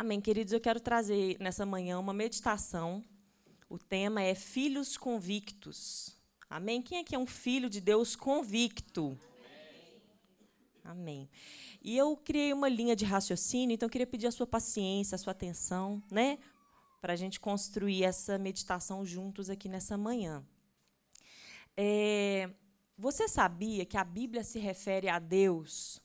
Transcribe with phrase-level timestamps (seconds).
[0.00, 0.18] Amém.
[0.18, 3.04] Queridos, eu quero trazer nessa manhã uma meditação.
[3.68, 6.16] O tema é Filhos Convictos.
[6.48, 6.80] Amém.
[6.80, 9.14] Quem aqui é um filho de Deus convicto?
[10.82, 11.28] Amém.
[11.82, 15.18] E eu criei uma linha de raciocínio, então eu queria pedir a sua paciência, a
[15.18, 16.38] sua atenção, né?
[17.02, 20.42] Para a gente construir essa meditação juntos aqui nessa manhã.
[21.76, 22.48] É,
[22.96, 26.00] você sabia que a Bíblia se refere a Deus,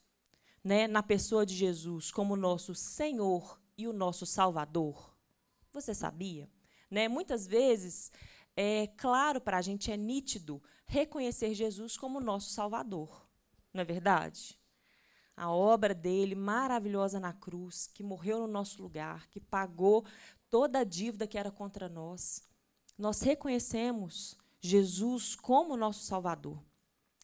[0.62, 5.16] né, na pessoa de Jesus, como nosso Senhor e o nosso Salvador?
[5.72, 6.50] Você sabia?
[6.90, 7.08] Né?
[7.08, 8.10] Muitas vezes,
[8.56, 13.26] é claro para a gente, é nítido reconhecer Jesus como nosso Salvador.
[13.72, 14.58] Não é verdade?
[15.36, 20.06] A obra dele, maravilhosa na cruz, que morreu no nosso lugar, que pagou
[20.48, 22.42] toda a dívida que era contra nós.
[22.96, 26.64] Nós reconhecemos Jesus como nosso Salvador.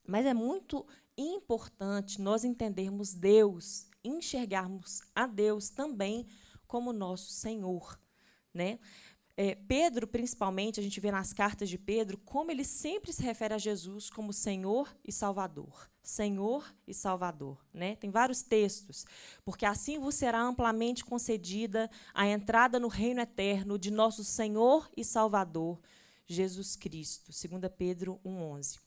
[0.06, 6.26] Mas é muito importante nós entendermos Deus, enxergarmos a Deus também
[6.72, 8.00] como nosso Senhor.
[8.54, 8.78] Né?
[9.36, 13.52] É, Pedro, principalmente, a gente vê nas cartas de Pedro como ele sempre se refere
[13.52, 15.90] a Jesus como Senhor e Salvador.
[16.02, 17.58] Senhor e Salvador.
[17.74, 17.96] Né?
[17.96, 19.04] Tem vários textos.
[19.44, 25.04] Porque assim vos será amplamente concedida a entrada no reino eterno de nosso Senhor e
[25.04, 25.78] Salvador,
[26.26, 27.30] Jesus Cristo.
[27.30, 28.80] 2 Pedro 1,11.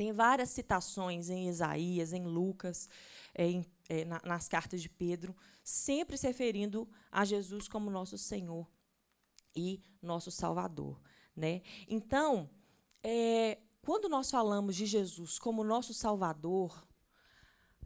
[0.00, 2.88] Tem várias citações em Isaías, em Lucas,
[3.34, 8.16] é, em, é, na, nas cartas de Pedro, sempre se referindo a Jesus como nosso
[8.16, 8.66] Senhor
[9.54, 10.98] e nosso Salvador.
[11.36, 11.60] Né?
[11.86, 12.48] Então,
[13.02, 16.82] é, quando nós falamos de Jesus como nosso Salvador,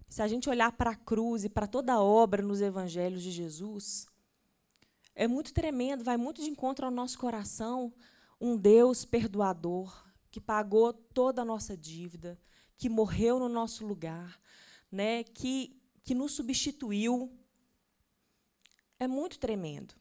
[0.09, 3.33] se a gente olhar para a cruz e para toda a obra nos evangelhos de
[3.33, 4.07] Jesus,
[5.17, 7.92] é muito tremendo, vai muito de encontro ao nosso coração,
[8.41, 10.03] um Deus perdoador,
[10.34, 12.36] que pagou toda a nossa dívida,
[12.77, 14.36] que morreu no nosso lugar,
[14.90, 17.32] né, que, que nos substituiu,
[18.98, 19.94] é muito tremendo.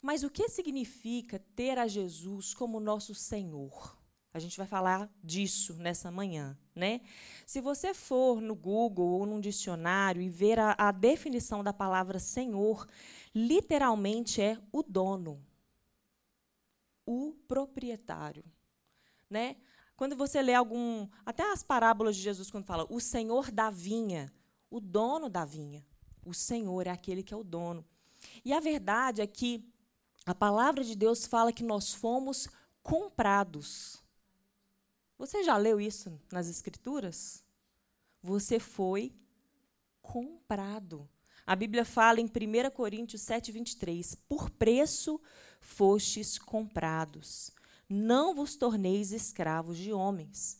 [0.00, 3.98] Mas o que significa ter a Jesus como nosso Senhor?
[4.32, 7.00] A gente vai falar disso nessa manhã, né?
[7.44, 12.20] Se você for no Google ou num dicionário e ver a, a definição da palavra
[12.20, 12.86] Senhor,
[13.34, 15.44] literalmente é o dono,
[17.04, 18.44] o proprietário,
[19.28, 19.56] né?
[19.96, 24.32] Quando você lê algum, até as parábolas de Jesus quando fala o Senhor da vinha,
[24.70, 25.86] o dono da vinha,
[26.24, 27.84] o Senhor é aquele que é o dono.
[28.44, 29.64] E a verdade é que
[30.26, 32.48] a palavra de Deus fala que nós fomos
[32.82, 34.02] comprados.
[35.18, 37.44] Você já leu isso nas Escrituras?
[38.22, 39.14] Você foi
[40.00, 41.08] comprado.
[41.46, 45.20] A Bíblia fala em 1 Coríntios 7, 23: Por preço
[45.60, 47.50] fostes comprados.
[47.88, 50.58] Não vos torneis escravos de homens.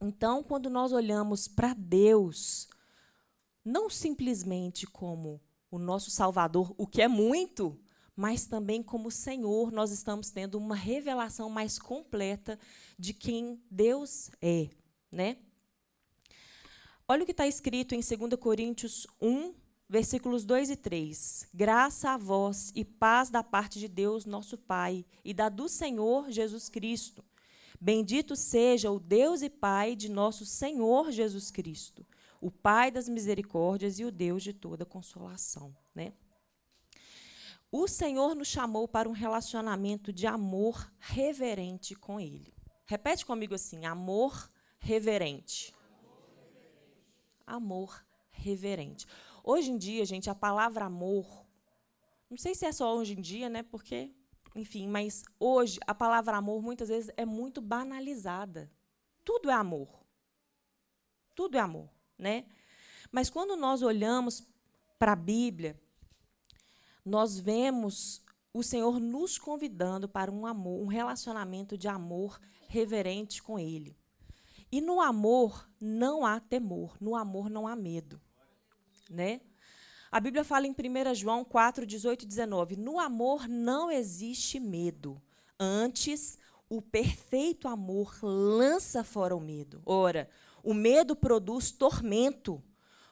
[0.00, 2.68] Então, quando nós olhamos para Deus,
[3.64, 5.40] não simplesmente como
[5.70, 7.78] o nosso Salvador, o que é muito,
[8.14, 12.58] mas também como Senhor, nós estamos tendo uma revelação mais completa
[12.98, 14.68] de quem Deus é,
[15.10, 15.36] né?
[17.06, 19.54] Olha o que está escrito em 2 Coríntios 1,
[19.88, 21.48] versículos 2 e 3.
[21.52, 26.30] Graça a vós e paz da parte de Deus, nosso Pai, e da do Senhor
[26.30, 27.24] Jesus Cristo.
[27.80, 32.04] Bendito seja o Deus e Pai de nosso Senhor Jesus Cristo
[32.40, 35.76] o Pai das misericórdias e o Deus de toda consolação.
[35.94, 36.12] Né?
[37.70, 42.54] O Senhor nos chamou para um relacionamento de amor reverente com Ele.
[42.86, 45.74] Repete comigo assim: amor reverente.
[47.46, 49.06] Amor reverente.
[49.50, 51.46] Hoje em dia, gente, a palavra amor,
[52.28, 53.62] não sei se é só hoje em dia, né?
[53.62, 54.14] Porque,
[54.54, 58.70] enfim, mas hoje a palavra amor muitas vezes é muito banalizada.
[59.24, 59.88] Tudo é amor.
[61.34, 61.88] Tudo é amor
[62.18, 62.46] né?
[63.12, 64.42] Mas quando nós olhamos
[64.98, 65.80] para a Bíblia,
[67.04, 68.22] nós vemos
[68.52, 73.96] o Senhor nos convidando para um amor, um relacionamento de amor reverente com Ele.
[74.70, 78.20] E no amor não há temor, no amor não há medo.
[79.08, 79.40] Né?
[80.10, 85.20] A Bíblia fala em 1 João 4, 18 e 19: No amor não existe medo.
[85.58, 86.38] Antes,
[86.68, 89.82] o perfeito amor lança fora o medo.
[89.84, 90.28] Ora,
[90.62, 92.62] o medo produz tormento.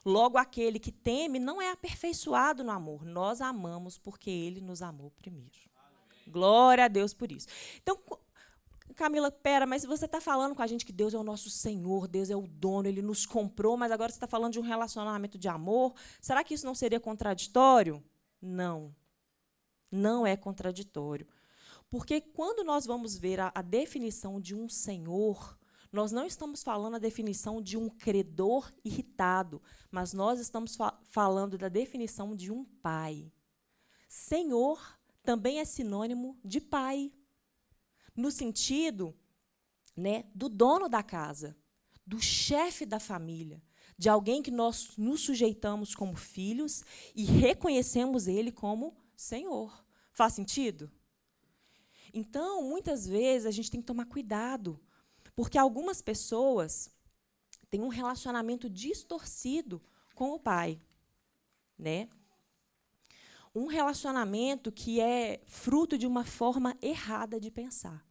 [0.05, 3.05] Logo, aquele que teme não é aperfeiçoado no amor.
[3.05, 5.51] Nós amamos porque ele nos amou primeiro.
[6.29, 7.49] Glória a Deus por isso.
[7.83, 7.99] Então,
[8.97, 12.09] Camila, pera, mas você está falando com a gente que Deus é o nosso Senhor,
[12.09, 15.39] Deus é o dono, Ele nos comprou, mas agora você está falando de um relacionamento
[15.39, 15.95] de amor.
[16.21, 18.03] Será que isso não seria contraditório?
[18.41, 18.97] Não.
[19.93, 21.29] Não é contraditório.
[21.91, 25.59] Porque quando nós vamos ver a, a definição de um Senhor,
[25.93, 31.57] nós não estamos falando a definição de um credor irritado, mas nós estamos fa falando
[31.57, 33.31] da definição de um pai.
[34.09, 37.13] Senhor também é sinônimo de pai,
[38.17, 39.15] no sentido
[39.97, 41.57] né, do dono da casa,
[42.07, 43.63] do chefe da família,
[43.99, 46.85] de alguém que nós nos sujeitamos como filhos
[47.15, 49.85] e reconhecemos ele como Senhor.
[50.13, 50.91] Faz sentido?
[52.13, 54.81] Então, muitas vezes, a gente tem que tomar cuidado,
[55.35, 56.91] porque algumas pessoas
[57.69, 59.83] têm um relacionamento distorcido
[60.15, 60.81] com o pai.
[61.79, 62.09] Né?
[63.55, 68.06] Um relacionamento que é fruto de uma forma errada de pensar.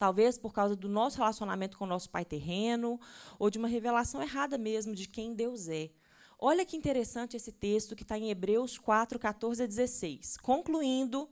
[0.00, 2.98] Talvez por causa do nosso relacionamento com o nosso pai terreno,
[3.38, 5.90] ou de uma revelação errada mesmo de quem Deus é.
[6.38, 10.38] Olha que interessante esse texto que está em Hebreus 4, 14 a 16.
[10.38, 11.28] Concluindo,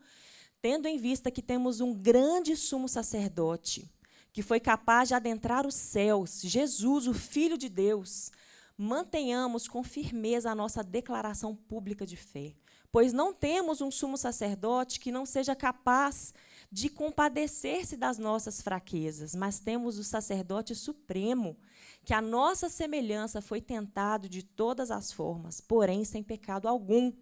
[0.60, 3.90] tendo em vista que temos um grande sumo sacerdote,
[4.34, 8.30] que foi capaz de adentrar os céus, Jesus, o Filho de Deus,
[8.76, 12.54] mantenhamos com firmeza a nossa declaração pública de fé,
[12.92, 16.47] pois não temos um sumo sacerdote que não seja capaz de
[16.90, 21.56] compadecer-se das nossas fraquezas, mas temos o sacerdote supremo,
[22.04, 27.12] que a nossa semelhança foi tentado de todas as formas, porém sem pecado algum.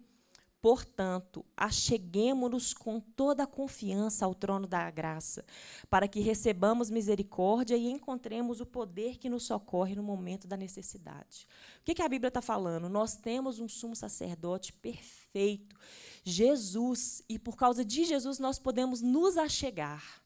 [0.67, 5.45] Portanto, acheguemo-nos com toda a confiança ao trono da graça,
[5.89, 11.47] para que recebamos misericórdia e encontremos o poder que nos socorre no momento da necessidade.
[11.79, 12.89] O que, que a Bíblia está falando?
[12.89, 15.73] Nós temos um sumo sacerdote perfeito,
[16.21, 20.21] Jesus, e por causa de Jesus nós podemos nos achegar,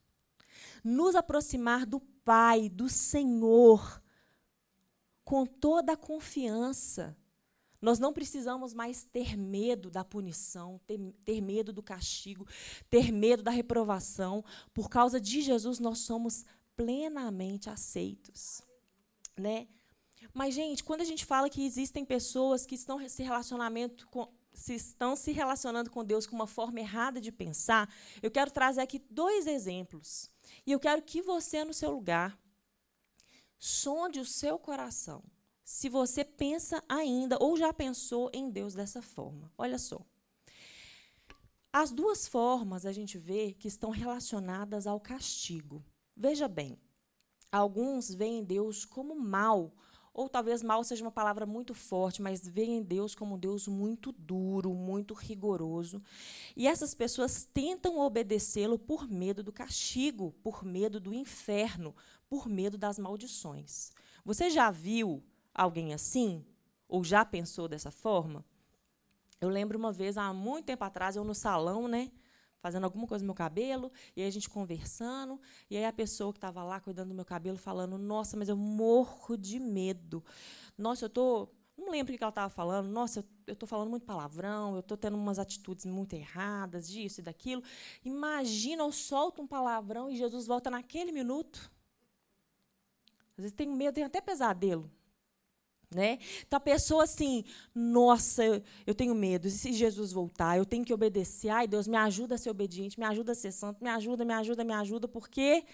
[0.83, 4.01] nos aproximar do Pai, do Senhor,
[5.23, 7.15] com toda a confiança.
[7.81, 12.45] Nós não precisamos mais ter medo da punição, ter, ter, medo do castigo,
[12.89, 14.45] ter medo da reprovação.
[14.73, 16.45] Por causa de Jesus, nós somos
[16.75, 18.61] plenamente aceitos.
[19.35, 19.67] Né?
[20.33, 24.75] Mas, gente, quando a gente fala que existem pessoas que estão se relacionamento com, se
[24.75, 27.91] estão se relacionando com Deus com uma forma errada de pensar,
[28.21, 30.29] eu quero trazer aqui dois exemplos.
[30.67, 32.37] E eu quero que você, no seu lugar,
[33.57, 35.23] sonde o seu coração.
[35.63, 39.51] Se você pensa ainda ou já pensou em Deus dessa forma.
[39.57, 40.01] Olha só.
[41.73, 45.81] As duas formas a gente vê que estão relacionadas ao castigo.
[46.15, 46.77] Veja bem,
[47.49, 49.73] alguns veem Deus como mal,
[50.13, 54.11] ou talvez mal seja uma palavra muito forte, mas veem Deus como um Deus muito
[54.11, 56.03] duro, muito rigoroso.
[56.57, 61.95] E essas pessoas tentam obedecê-lo por medo do castigo, por medo do inferno,
[62.27, 63.93] por medo das maldições.
[64.25, 65.23] Você já viu
[65.53, 66.45] alguém assim?
[66.87, 68.45] Ou já pensou dessa forma?
[69.39, 72.11] Eu lembro uma vez, há muito tempo atrás, eu no salão, né?
[72.61, 76.31] fazendo alguma coisa no meu cabelo, e aí a gente conversando, e aí a pessoa
[76.31, 80.23] que estava lá cuidando do meu cabelo falando: Nossa, mas eu morro de medo.
[80.77, 81.49] Nossa, eu tô.
[81.75, 82.87] Não lembro o que ela estava falando.
[82.87, 87.23] Nossa, eu estou falando muito palavrão, eu estou tendo umas atitudes muito erradas, disso e
[87.23, 87.63] daquilo.
[88.05, 91.71] Imagina, eu solto um palavrão e Jesus volta naquele minuto.
[93.31, 94.91] Às vezes tenho medo, tenho até pesadelo.
[95.93, 96.19] Né?
[96.47, 97.43] Então a pessoa assim,
[97.75, 101.49] nossa, eu, tenho medo, e se Jesus voltar, eu tenho que obedecer.
[101.49, 104.33] Ai, Deus, me ajuda a ser obediente, me ajuda a ser santo, me ajuda, me
[104.33, 105.65] ajuda, me ajuda, porque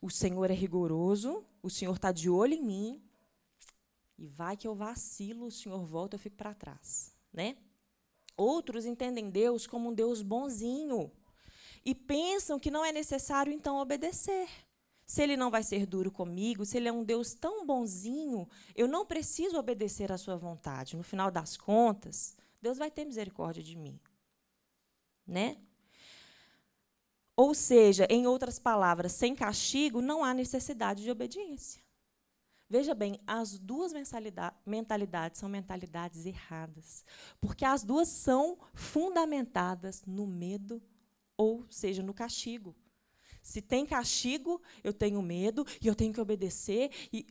[0.00, 3.02] o Senhor é rigoroso, o Senhor está de olho em mim,
[4.16, 7.14] e vai que eu vacilo, o Senhor volta, eu fico para trás.
[7.30, 7.56] Né?
[8.36, 11.12] Outros entendem Deus como um Deus bonzinho
[11.84, 14.48] e pensam que não é necessário, então, obedecer
[15.08, 18.46] se ele não vai ser duro comigo, se ele é um Deus tão bonzinho,
[18.76, 20.98] eu não preciso obedecer à sua vontade.
[20.98, 23.98] No final das contas, Deus vai ter misericórdia de mim.
[25.26, 25.56] Né?
[27.34, 31.80] Ou seja, em outras palavras, sem castigo não há necessidade de obediência.
[32.68, 33.94] Veja bem, as duas
[34.66, 37.02] mentalidades são mentalidades erradas,
[37.40, 40.82] porque as duas são fundamentadas no medo,
[41.34, 42.76] ou seja, no castigo.
[43.48, 46.90] Se tem castigo, eu tenho medo e eu tenho que obedecer.
[47.10, 47.26] E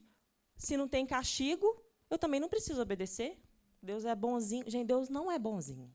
[0.56, 3.40] se não tem castigo, eu também não preciso obedecer.
[3.84, 4.68] Deus é bonzinho.
[4.68, 5.94] Gente, Deus não é bonzinho.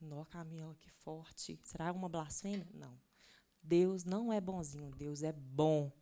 [0.00, 1.60] Nó, Camila, que forte.
[1.62, 2.66] Será uma blasfêmia?
[2.72, 2.98] Não.
[3.62, 4.90] Deus não é bonzinho.
[4.96, 5.92] Deus é bom.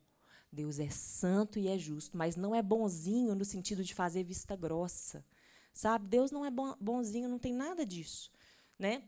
[0.49, 4.55] Deus é santo e é justo, mas não é bonzinho no sentido de fazer vista
[4.55, 5.25] grossa.
[5.73, 6.07] Sabe?
[6.07, 6.49] Deus não é
[6.79, 8.31] bonzinho, não tem nada disso,
[8.79, 9.03] né?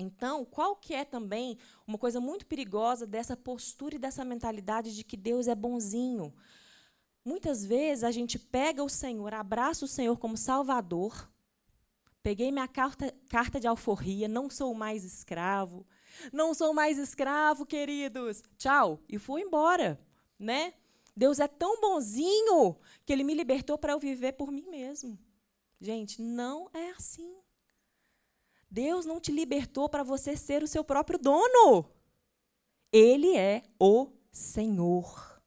[0.00, 5.04] Então, qual que é também uma coisa muito perigosa dessa postura e dessa mentalidade de
[5.04, 6.32] que Deus é bonzinho?
[7.22, 11.30] Muitas vezes a gente pega o Senhor, abraça o Senhor como Salvador,
[12.22, 15.86] peguei minha carta, carta de alforria, não sou mais escravo,
[16.32, 20.00] não sou mais escravo, queridos, tchau, e fui embora,
[20.38, 20.72] né?
[21.14, 25.18] Deus é tão bonzinho que Ele me libertou para eu viver por mim mesmo.
[25.78, 27.36] Gente, não é assim.
[28.70, 31.86] Deus não te libertou para você ser o seu próprio dono.
[32.92, 35.42] Ele é o Senhor.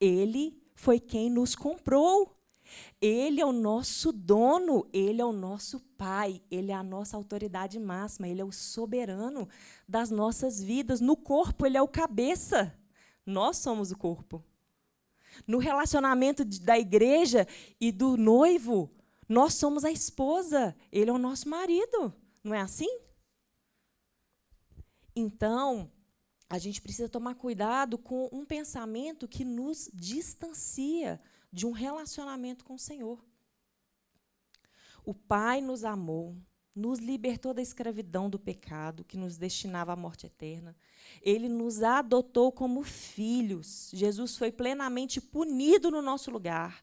[0.00, 2.36] Ele foi quem nos comprou.
[3.00, 7.80] Ele é o nosso dono, ele é o nosso pai, ele é a nossa autoridade
[7.80, 9.48] máxima, ele é o soberano
[9.88, 11.00] das nossas vidas.
[11.00, 12.72] No corpo, ele é o cabeça.
[13.26, 14.44] Nós somos o corpo.
[15.46, 17.46] No relacionamento da igreja
[17.80, 18.90] e do noivo,
[19.30, 22.12] nós somos a esposa, ele é o nosso marido.
[22.42, 22.90] Não é assim?
[25.14, 25.88] Então,
[26.48, 31.20] a gente precisa tomar cuidado com um pensamento que nos distancia
[31.52, 33.24] de um relacionamento com o Senhor.
[35.04, 36.36] O Pai nos amou,
[36.74, 40.74] nos libertou da escravidão do pecado que nos destinava à morte eterna.
[41.22, 43.92] Ele nos adotou como filhos.
[43.94, 46.82] Jesus foi plenamente punido no nosso lugar.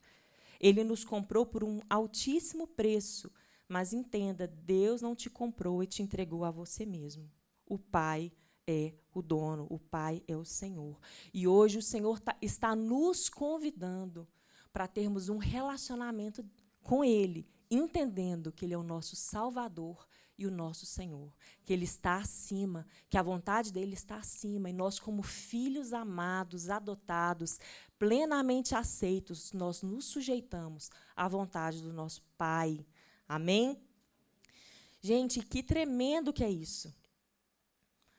[0.60, 3.32] Ele nos comprou por um altíssimo preço.
[3.68, 7.30] Mas entenda, Deus não te comprou e te entregou a você mesmo.
[7.66, 8.32] O Pai
[8.66, 11.00] é o dono, o Pai é o Senhor.
[11.34, 14.28] E hoje o Senhor tá, está nos convidando
[14.72, 16.46] para termos um relacionamento
[16.82, 21.34] com Ele, entendendo que Ele é o nosso Salvador e o nosso Senhor,
[21.66, 26.70] que Ele está acima, que a vontade dele está acima, e nós, como filhos amados,
[26.70, 27.60] adotados,
[27.98, 32.86] plenamente aceitos, nós nos sujeitamos à vontade do nosso Pai.
[33.28, 33.82] Amém?
[35.02, 36.94] Gente, que tremendo que é isso.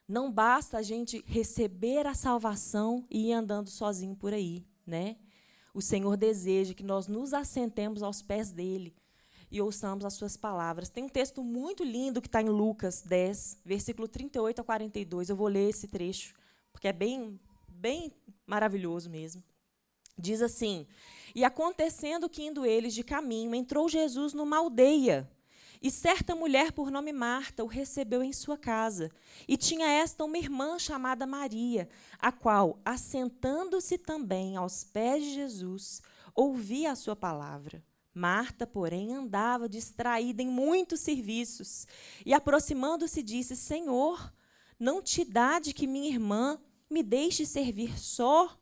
[0.07, 5.17] Não basta a gente receber a salvação e ir andando sozinho por aí, né?
[5.75, 8.97] O Senhor deseja que nós nos assentemos aos pés dele
[9.51, 10.89] e ouçamos as suas palavras.
[10.89, 15.29] Tem um texto muito lindo que está em Lucas 10, versículo 38 a 42.
[15.31, 16.35] Eu vou ler esse trecho,
[16.73, 17.39] porque é bem,
[17.69, 18.13] bem
[18.47, 19.43] maravilhoso mesmo.
[20.17, 20.87] Diz assim:
[21.35, 25.29] E acontecendo que indo eles de caminho, entrou Jesus numa aldeia
[25.81, 29.11] e certa mulher por nome Marta o recebeu em sua casa.
[29.47, 31.89] E tinha esta uma irmã chamada Maria,
[32.19, 36.03] a qual, assentando-se também aos pés de Jesus,
[36.35, 37.83] ouvia a sua palavra.
[38.19, 41.87] Marta, porém, andava distraída em muitos serviços.
[42.27, 44.35] E aproximando-se, disse: Senhor,
[44.79, 46.61] não te dá de que minha irmã
[46.91, 48.59] me deixe servir só?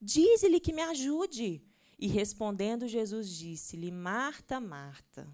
[0.00, 1.62] Dize-lhe que me ajude.
[1.98, 5.28] E respondendo, Jesus disse-lhe: Marta, Marta.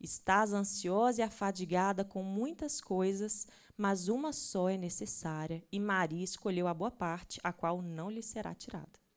[0.00, 6.68] Estás ansiosa e afadigada com muitas coisas, mas uma só é necessária, e Maria escolheu
[6.68, 9.07] a boa parte, a qual não lhe será tirada.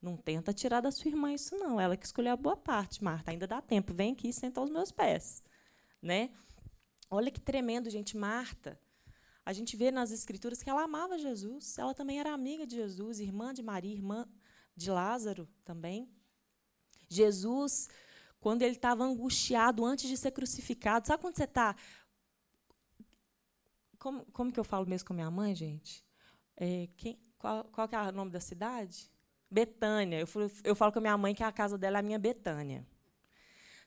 [0.00, 1.80] Não tenta tirar da sua irmã isso, não.
[1.80, 3.30] Ela que escolheu a boa parte, Marta.
[3.30, 3.92] Ainda dá tempo.
[3.92, 5.44] Vem aqui e senta aos meus pés.
[6.00, 6.30] Né?
[7.10, 8.16] Olha que tremendo, gente.
[8.16, 8.80] Marta,
[9.44, 11.76] a gente vê nas Escrituras que ela amava Jesus.
[11.78, 14.26] Ela também era amiga de Jesus, irmã de Maria, irmã
[14.74, 16.08] de Lázaro também.
[17.08, 17.88] Jesus
[18.40, 21.06] quando ele estava angustiado antes de ser crucificado.
[21.06, 21.76] Sabe quando você está.
[23.98, 26.02] Como, como que eu falo mesmo com a minha mãe, gente?
[26.56, 29.10] É, quem, qual, qual que é o nome da cidade?
[29.50, 30.20] Betânia.
[30.20, 32.18] Eu, falo, eu falo com a minha mãe que a casa dela é a minha
[32.18, 32.86] Betânia.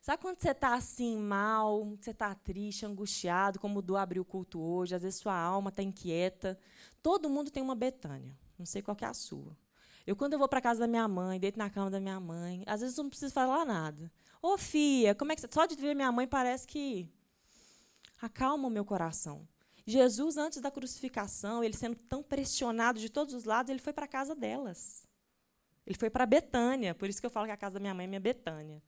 [0.02, 4.26] Sabe quando você está assim, mal, você está triste, angustiado, como o Du abriu o
[4.26, 6.60] culto hoje, às vezes sua alma está inquieta.
[7.02, 8.38] Todo mundo tem uma Betânia.
[8.60, 9.58] Não sei qual é a sua.
[10.06, 12.20] Eu, quando eu vou para a casa da minha mãe, deito na cama da minha
[12.20, 14.12] mãe, às vezes não preciso falar nada.
[14.42, 15.48] Ô, Fia, como é que você...
[15.50, 17.10] Só de ver minha mãe parece que
[18.22, 19.48] acalma o meu coração.
[19.86, 24.04] Jesus, antes da crucificação, ele sendo tão pressionado de todos os lados, ele foi para
[24.04, 25.08] a casa delas.
[25.86, 28.06] Ele foi para Betânia, por isso que eu falo que a casa da minha mãe
[28.06, 28.82] é minha Betânia.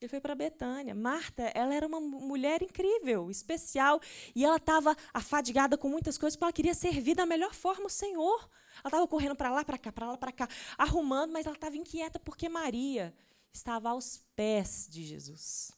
[0.00, 0.94] Ele foi para Betânia.
[0.94, 4.00] Marta, ela era uma mulher incrível, especial,
[4.34, 7.90] e ela estava afadigada com muitas coisas, porque ela queria servir da melhor forma o
[7.90, 8.48] Senhor.
[8.78, 11.76] Ela estava correndo para lá, para cá, para lá, para cá, arrumando, mas ela estava
[11.76, 13.12] inquieta porque Maria
[13.52, 15.72] estava aos pés de Jesus,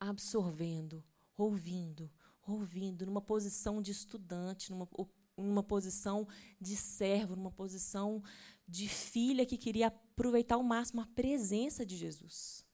[0.00, 1.04] absorvendo,
[1.36, 2.10] ouvindo,
[2.46, 4.88] ouvindo, numa posição de estudante, numa,
[5.36, 6.26] numa posição
[6.58, 8.22] de servo, numa posição
[8.66, 12.66] de filha que queria aproveitar ao máximo a presença de Jesus.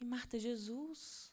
[0.00, 1.32] E Marta, Jesus,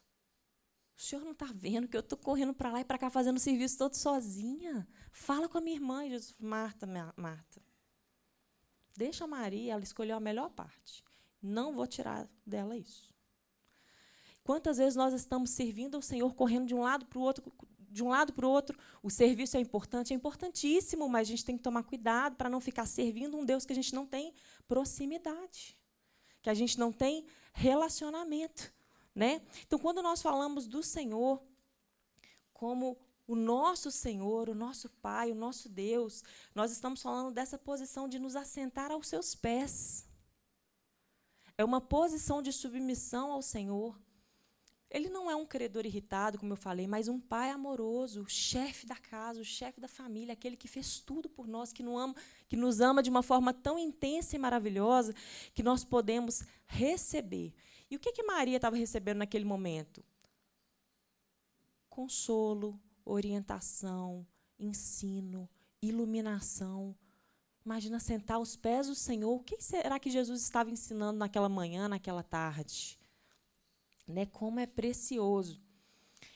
[0.96, 3.38] o senhor não está vendo que eu estou correndo para lá e para cá fazendo
[3.38, 4.88] o serviço todo sozinha?
[5.12, 6.08] Fala com a minha irmã.
[6.08, 7.62] Jesus, Marta, Marta,
[8.96, 11.04] deixa a Maria, ela escolheu a melhor parte.
[11.42, 13.12] Não vou tirar dela isso.
[14.44, 17.52] Quantas vezes nós estamos servindo ao Senhor, correndo de um lado para o outro,
[17.92, 18.78] de um lado para o outro.
[19.04, 22.62] O serviço é importante, é importantíssimo, mas a gente tem que tomar cuidado para não
[22.62, 24.34] ficar servindo um Deus que a gente não tem
[24.68, 25.78] proximidade,
[26.42, 28.74] que a gente não tem relacionamento.
[29.14, 29.42] Né?
[29.68, 31.42] Então, quando nós falamos do Senhor
[32.54, 38.08] como o nosso Senhor, o nosso Pai, o nosso Deus, nós estamos falando dessa posição
[38.08, 40.06] de nos assentar aos seus pés.
[41.58, 44.00] É uma posição de submissão ao Senhor.
[44.94, 48.98] Ele não é um credor irritado, como eu falei, mas um pai amoroso, chefe da
[48.98, 52.14] casa, o chefe da família, aquele que fez tudo por nós, que, ama,
[52.50, 55.16] que nos ama de uma forma tão intensa e maravilhosa
[55.54, 57.54] que nós podemos receber.
[57.90, 60.04] E o que, que Maria estava recebendo naquele momento?
[61.90, 64.28] Consolo, orientação,
[64.60, 65.50] ensino,
[65.82, 66.94] iluminação.
[67.66, 69.34] Imagina sentar aos pés do Senhor.
[69.34, 73.00] O que será que Jesus estava ensinando naquela manhã, naquela tarde?
[74.08, 74.26] Né?
[74.26, 75.62] Como é precioso.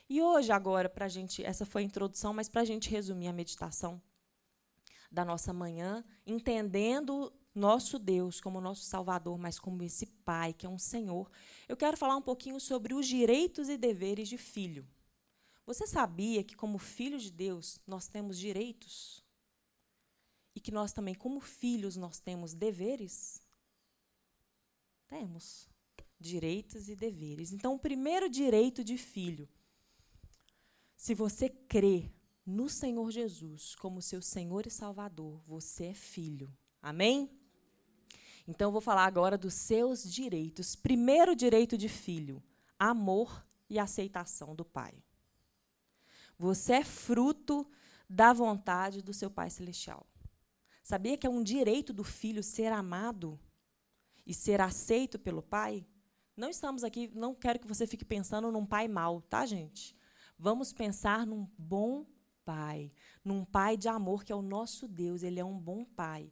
[0.09, 3.27] E hoje, agora, para a gente, essa foi a introdução, mas para a gente resumir
[3.27, 4.01] a meditação
[5.11, 10.69] da nossa manhã, entendendo nosso Deus como nosso Salvador, mas como esse Pai, que é
[10.69, 11.31] um Senhor,
[11.67, 14.85] eu quero falar um pouquinho sobre os direitos e deveres de filho.
[15.65, 19.23] Você sabia que, como filhos de Deus, nós temos direitos?
[20.53, 23.41] E que nós também, como filhos, nós temos deveres?
[25.07, 25.67] Temos
[26.25, 27.51] direitos e deveres.
[27.51, 29.47] Então, o primeiro direito de filho,
[30.97, 32.11] se você crê
[32.45, 36.51] no Senhor Jesus como seu Senhor e Salvador, você é filho.
[36.81, 37.29] Amém?
[38.47, 40.75] Então, eu vou falar agora dos seus direitos.
[40.75, 42.43] Primeiro direito de filho:
[42.77, 44.93] amor e aceitação do Pai.
[46.37, 47.67] Você é fruto
[48.09, 50.05] da vontade do seu Pai Celestial.
[50.83, 53.39] Sabia que é um direito do filho ser amado
[54.25, 55.85] e ser aceito pelo Pai?
[56.35, 59.95] Não estamos aqui, não quero que você fique pensando num pai mau, tá, gente?
[60.37, 62.05] Vamos pensar num bom
[62.43, 62.91] pai,
[63.23, 66.31] num pai de amor que é o nosso Deus, ele é um bom pai.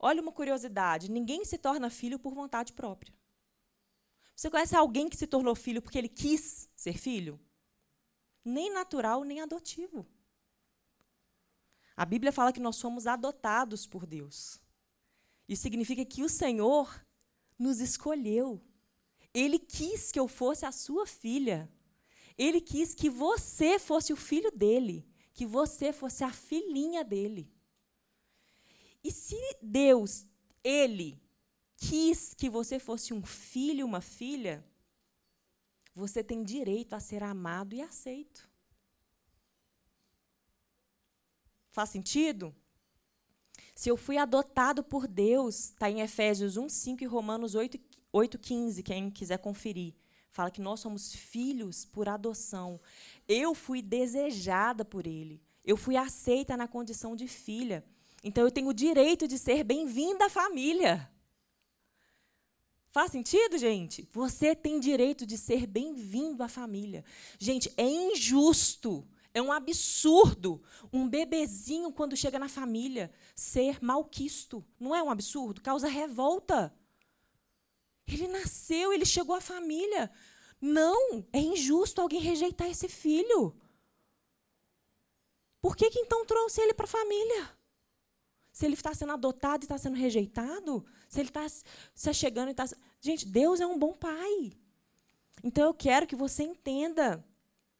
[0.00, 3.14] Olha uma curiosidade, ninguém se torna filho por vontade própria.
[4.34, 7.40] Você conhece alguém que se tornou filho porque ele quis ser filho?
[8.44, 10.06] Nem natural, nem adotivo.
[11.96, 14.60] A Bíblia fala que nós somos adotados por Deus.
[15.48, 17.04] Isso significa que o Senhor
[17.58, 18.62] nos escolheu.
[19.38, 21.70] Ele quis que eu fosse a sua filha.
[22.36, 27.48] Ele quis que você fosse o filho dele, que você fosse a filhinha dele.
[29.02, 30.26] E se Deus,
[30.64, 31.22] ele,
[31.76, 34.64] quis que você fosse um filho, uma filha,
[35.94, 38.50] você tem direito a ser amado e aceito.
[41.70, 42.52] Faz sentido?
[43.72, 47.78] Se eu fui adotado por Deus, está em Efésios 1, 5 e Romanos 8,
[48.18, 49.94] 8,15, quem quiser conferir.
[50.30, 52.80] Fala que nós somos filhos por adoção.
[53.26, 55.42] Eu fui desejada por ele.
[55.64, 57.84] Eu fui aceita na condição de filha.
[58.22, 61.10] Então eu tenho o direito de ser bem-vinda à família.
[62.88, 64.08] Faz sentido, gente?
[64.12, 67.04] Você tem direito de ser bem-vindo à família.
[67.38, 74.64] Gente, é injusto, é um absurdo um bebezinho, quando chega na família, ser malquisto.
[74.80, 75.60] Não é um absurdo?
[75.60, 76.74] Causa revolta.
[78.08, 80.10] Ele nasceu, ele chegou à família.
[80.60, 83.54] Não, é injusto alguém rejeitar esse filho.
[85.60, 87.50] Por que, que então trouxe ele para a família?
[88.50, 92.52] Se ele está sendo adotado e está sendo rejeitado, se ele está se chegando e
[92.52, 92.64] está.
[93.00, 94.52] Gente, Deus é um bom pai.
[95.44, 97.24] Então eu quero que você entenda.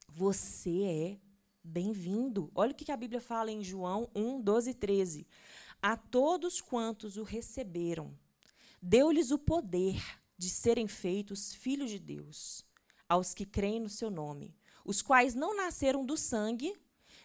[0.07, 1.19] Você é
[1.63, 2.51] bem-vindo.
[2.53, 5.27] Olha o que a Bíblia fala em João 1, 12 e 13.
[5.81, 8.17] A todos quantos o receberam,
[8.81, 10.01] deu-lhes o poder
[10.37, 12.63] de serem feitos filhos de Deus,
[13.07, 16.75] aos que creem no seu nome, os quais não nasceram do sangue,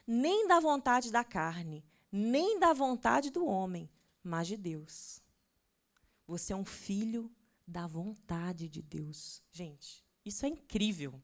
[0.07, 3.88] nem da vontade da carne, nem da vontade do homem,
[4.23, 5.21] mas de Deus.
[6.27, 7.31] Você é um filho
[7.67, 9.43] da vontade de Deus.
[9.53, 11.23] Gente, isso é incrível.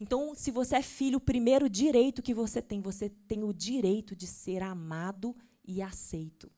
[0.00, 4.14] Então, se você é filho, o primeiro direito que você tem, você tem o direito
[4.14, 6.50] de ser amado e aceito.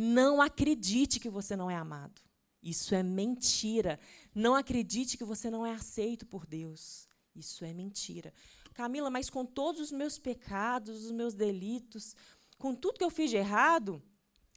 [0.00, 2.22] Não acredite que você não é amado.
[2.62, 3.98] Isso é mentira.
[4.32, 7.08] Não acredite que você não é aceito por Deus.
[7.34, 8.32] Isso é mentira.
[8.74, 12.14] Camila, mas com todos os meus pecados, os meus delitos,
[12.58, 14.00] com tudo que eu fiz de errado,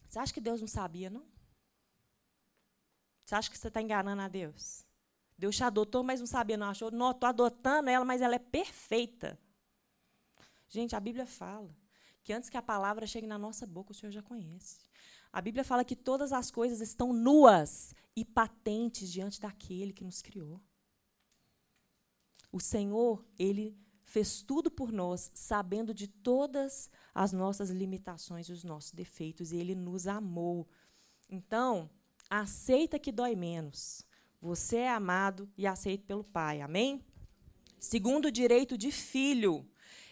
[0.05, 1.25] você acha que Deus não sabia, não?
[3.25, 4.85] Você acha que você está enganando a Deus?
[5.35, 6.91] Deus te adotou, mas não sabia, não achou.
[6.91, 9.39] Não, estou adotando ela, mas ela é perfeita.
[10.69, 11.75] Gente, a Bíblia fala
[12.21, 14.90] que antes que a palavra chegue na nossa boca, o Senhor já conhece.
[15.33, 20.21] A Bíblia fala que todas as coisas estão nuas e patentes diante daquele que nos
[20.21, 20.61] criou.
[22.51, 28.63] O Senhor, ele fez tudo por nós, sabendo de todas as nossas limitações e os
[28.63, 30.67] nossos defeitos, e ele nos amou.
[31.29, 31.89] Então,
[32.29, 34.05] aceita que dói menos.
[34.41, 36.59] Você é amado e aceito pelo Pai.
[36.59, 37.05] Amém?
[37.79, 39.65] Segundo direito de filho.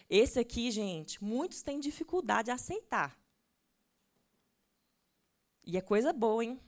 [0.08, 3.19] Esse aqui, gente, muitos têm dificuldade de aceitar.
[5.64, 6.60] E é coisa boa, hein?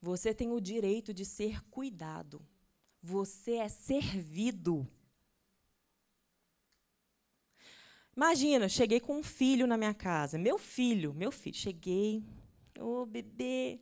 [0.00, 2.44] Você tem o direito de ser cuidado.
[3.02, 4.86] Você é servido.
[8.16, 10.36] Imagina, cheguei com um filho na minha casa.
[10.36, 11.56] Meu filho, meu filho.
[11.56, 12.22] Cheguei.
[12.78, 13.80] Ô, oh, bebê.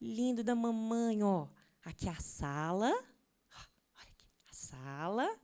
[0.00, 1.46] Lindo da mamãe, ó.
[1.84, 2.88] Aqui é a sala.
[2.88, 5.40] Olha aqui, a sala.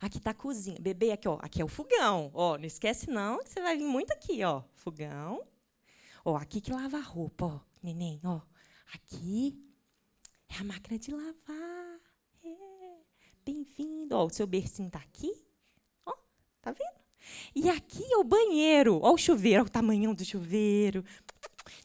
[0.00, 0.78] Aqui está a cozinha.
[0.80, 1.38] Bebê, aqui, ó.
[1.40, 2.30] Aqui é o fogão.
[2.34, 4.62] Ó, não esquece não, que você vai vir muito aqui, ó.
[4.74, 5.44] Fogão.
[6.28, 7.60] Ó, aqui que lava a roupa, ó.
[7.82, 8.42] Neném, ó.
[8.92, 9.58] Aqui
[10.46, 12.00] é a máquina de lavar.
[12.44, 13.00] É.
[13.42, 14.14] Bem-vindo.
[14.14, 15.32] Ó, o seu bercinho tá aqui.
[16.04, 16.14] Ó,
[16.60, 17.00] tá vendo?
[17.54, 19.00] E aqui é o banheiro.
[19.02, 21.02] Ó o chuveiro, ó o tamanhão do chuveiro.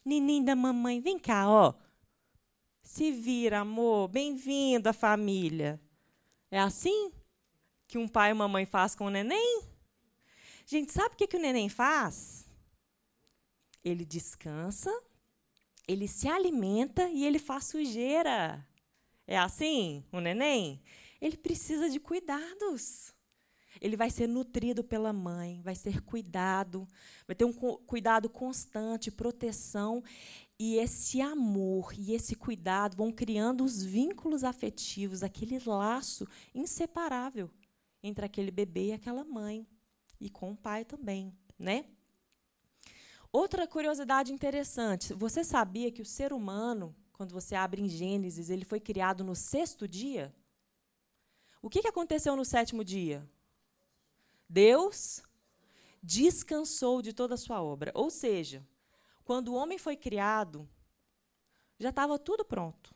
[0.04, 1.74] Neném da mamãe, vem cá, ó.
[2.82, 4.10] Se vira, amor.
[4.10, 5.80] Bem-vindo à família.
[6.52, 7.14] É assim
[7.88, 9.64] que um pai e uma mãe faz com o neném?
[10.66, 12.43] Gente, sabe o que, que o neném faz?
[13.84, 14.92] Ele descansa,
[15.88, 18.66] ele se alimenta e ele faz sujeira.
[19.28, 20.82] É assim, o neném?
[21.22, 23.14] Ele precisa de cuidados.
[23.82, 26.88] Ele vai ser nutrido pela mãe, vai ser cuidado,
[27.28, 30.04] vai ter um cuidado constante, proteção.
[30.60, 37.50] E esse amor e esse cuidado vão criando os vínculos afetivos, aquele laço inseparável
[38.02, 39.68] entre aquele bebê e aquela mãe.
[40.20, 41.86] E com o pai também, né?
[43.34, 48.64] Outra curiosidade interessante, você sabia que o ser humano, quando você abre em Gênesis, ele
[48.64, 50.32] foi criado no sexto dia?
[51.60, 53.28] O que, aconteceu no sétimo dia?
[54.48, 55.24] Deus
[56.04, 57.92] descansou de toda a sua obra.
[57.96, 58.64] Ou seja,
[59.26, 60.70] quando o homem foi criado,
[61.80, 62.94] já estava tudo pronto.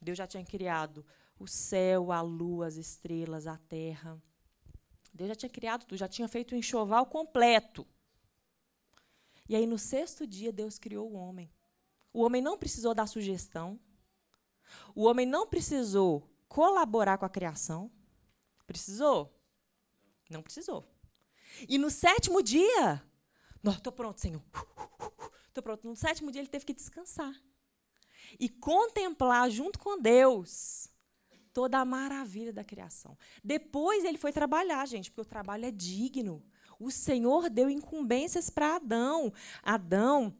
[0.00, 1.06] Deus já tinha criado
[1.38, 4.20] o céu, a lua, as estrelas, a terra.
[5.14, 7.86] Deus já tinha criado tudo, já tinha feito o enxoval completo.
[9.48, 11.50] E aí, no sexto dia, Deus criou o homem.
[12.12, 13.80] O homem não precisou dar sugestão.
[14.94, 17.90] O homem não precisou colaborar com a criação.
[18.66, 19.34] Precisou?
[20.28, 20.84] Não precisou.
[21.68, 23.02] E no sétimo dia,
[23.64, 24.42] estou pronto, Senhor.
[25.48, 25.88] Estou pronto.
[25.88, 27.34] No sétimo dia, ele teve que descansar.
[28.38, 30.88] E contemplar junto com Deus
[31.52, 33.18] toda a maravilha da criação.
[33.42, 36.44] Depois ele foi trabalhar, gente, porque o trabalho é digno.
[36.78, 39.32] O Senhor deu incumbências para Adão.
[39.62, 40.36] Adão,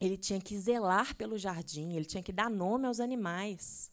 [0.00, 3.92] ele tinha que zelar pelo jardim, ele tinha que dar nome aos animais.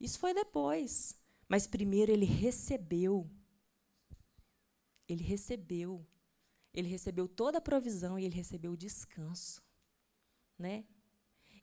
[0.00, 1.14] Isso foi depois.
[1.48, 3.30] Mas primeiro ele recebeu.
[5.08, 6.06] Ele recebeu.
[6.72, 9.62] Ele recebeu toda a provisão e ele recebeu o descanso,
[10.58, 10.84] né?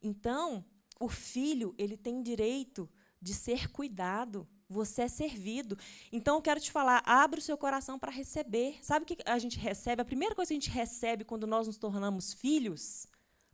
[0.02, 0.64] Então,
[1.00, 2.90] o filho, ele tem direito
[3.22, 5.78] de ser cuidado você é servido.
[6.12, 8.78] Então eu quero te falar, abre o seu coração para receber.
[8.82, 10.02] Sabe o que a gente recebe?
[10.02, 13.08] A primeira coisa que a gente recebe quando nós nos tornamos filhos?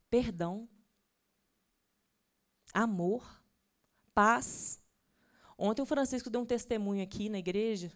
[0.10, 0.68] Perdão.
[2.74, 3.42] Amor.
[4.14, 4.80] Paz.
[5.58, 7.92] Ontem o Francisco deu um testemunho aqui na igreja.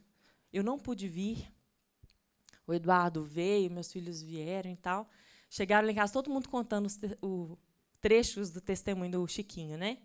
[0.52, 1.54] Eu não pude vir.
[2.66, 5.10] O Eduardo veio, meus filhos vieram e tal.
[5.50, 7.58] Chegaram lá em casa, todo mundo contando os o,
[8.00, 10.00] trechos do testemunho do Chiquinho, né?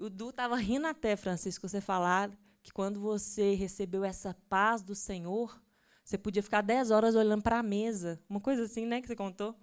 [0.00, 2.30] O Du estava rindo até, Francisco, você falar
[2.62, 5.62] que quando você recebeu essa paz do Senhor,
[6.02, 8.18] você podia ficar dez horas olhando para a mesa.
[8.26, 9.54] Uma coisa assim, né, que você contou?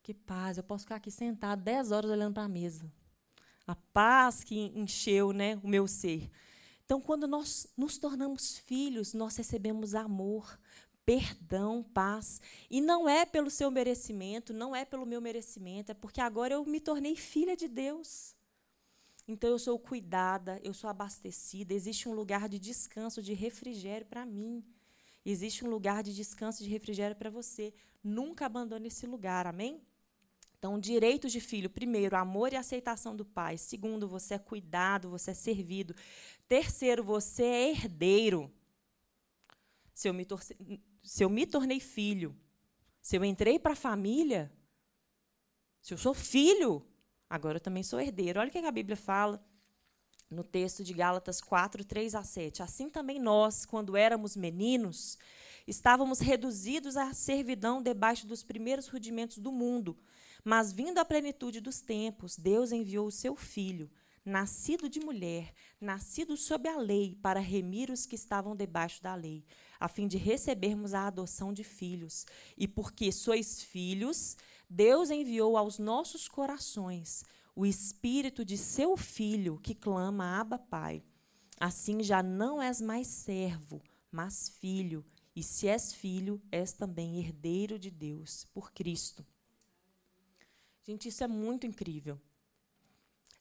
[0.00, 2.88] Que paz, eu posso ficar aqui sentado dez horas olhando para a mesa.
[3.66, 6.30] A paz que encheu né, o meu ser.
[6.84, 10.56] Então, quando nós nos tornamos filhos, nós recebemos amor,
[11.04, 12.40] perdão, paz.
[12.70, 16.64] E não é pelo seu merecimento, não é pelo meu merecimento, é porque agora eu
[16.64, 18.36] me tornei filha de Deus.
[19.26, 24.26] Então eu sou cuidada, eu sou abastecida, existe um lugar de descanso, de refrigério para
[24.26, 24.64] mim.
[25.24, 27.72] Existe um lugar de descanso, de refrigério para você.
[28.02, 29.80] Nunca abandone esse lugar, amém?
[30.58, 33.56] Então, direitos de filho: primeiro, amor e aceitação do pai.
[33.58, 35.94] Segundo, você é cuidado, você é servido.
[36.48, 38.48] Terceiro, você é herdeiro.
[39.94, 40.56] Se eu me, torce,
[41.02, 42.36] se eu me tornei filho,
[43.00, 44.52] se eu entrei para a família,
[45.80, 46.86] se eu sou filho,
[47.32, 48.38] Agora eu também sou herdeiro.
[48.38, 49.42] Olha o que a Bíblia fala
[50.30, 52.62] no texto de Gálatas 4, 3 a 7.
[52.62, 55.16] Assim também nós, quando éramos meninos,
[55.66, 59.96] estávamos reduzidos à servidão debaixo dos primeiros rudimentos do mundo.
[60.44, 63.90] Mas, vindo à plenitude dos tempos, Deus enviou o seu Filho,
[64.22, 69.42] nascido de mulher, nascido sob a lei, para remir os que estavam debaixo da lei,
[69.80, 72.26] a fim de recebermos a adoção de filhos.
[72.58, 74.36] E porque sois filhos,
[74.74, 77.22] Deus enviou aos nossos corações
[77.54, 81.04] o espírito de seu filho que clama Abba Pai.
[81.60, 85.04] Assim já não és mais servo, mas filho,
[85.36, 89.26] e se és filho, és também herdeiro de Deus por Cristo.
[90.82, 92.18] Gente, isso é muito incrível.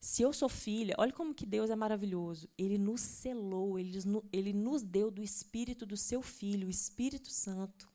[0.01, 2.49] Se eu sou filha, olha como que Deus é maravilhoso.
[2.57, 3.97] Ele nos selou, ele,
[4.33, 7.89] ele nos deu do espírito do seu filho, o Espírito Santo.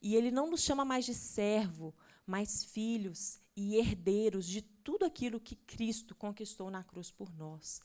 [0.00, 1.94] E ele não nos chama mais de servo,
[2.28, 7.80] mas filhos e herdeiros de tudo aquilo que Cristo conquistou na cruz por nós,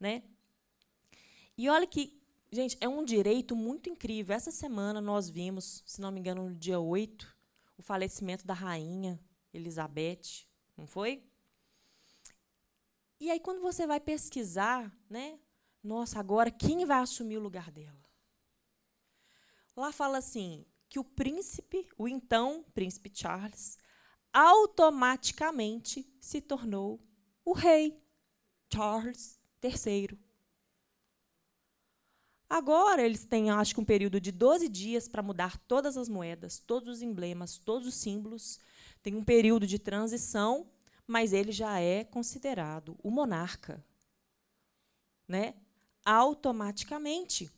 [0.00, 0.24] né?
[1.56, 2.20] E olha que,
[2.50, 4.34] gente, é um direito muito incrível.
[4.34, 7.32] Essa semana nós vimos, se não me engano, no dia 8,
[7.78, 9.20] o falecimento da rainha
[9.54, 11.22] Elizabeth, não foi?
[13.20, 15.38] E aí, quando você vai pesquisar, né?
[15.80, 18.02] Nossa, agora quem vai assumir o lugar dela?
[19.76, 23.78] Lá fala assim: que o príncipe, o então príncipe Charles,
[24.32, 27.00] automaticamente se tornou
[27.44, 28.00] o rei
[28.72, 30.18] Charles III.
[32.48, 36.58] Agora eles têm, acho que, um período de 12 dias para mudar todas as moedas,
[36.58, 38.60] todos os emblemas, todos os símbolos.
[39.02, 40.70] Tem um período de transição
[41.06, 43.84] mas ele já é considerado o monarca,
[45.28, 45.54] né?
[46.04, 47.50] Automaticamente.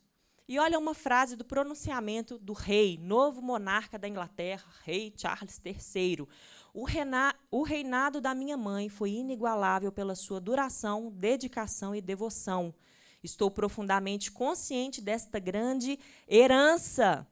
[0.49, 6.27] E olha uma frase do pronunciamento do rei, novo monarca da Inglaterra, rei Charles III.
[6.73, 6.87] O,
[7.51, 12.75] o reinado da minha mãe foi inigualável pela sua duração, dedicação e devoção.
[13.23, 17.27] Estou profundamente consciente desta grande herança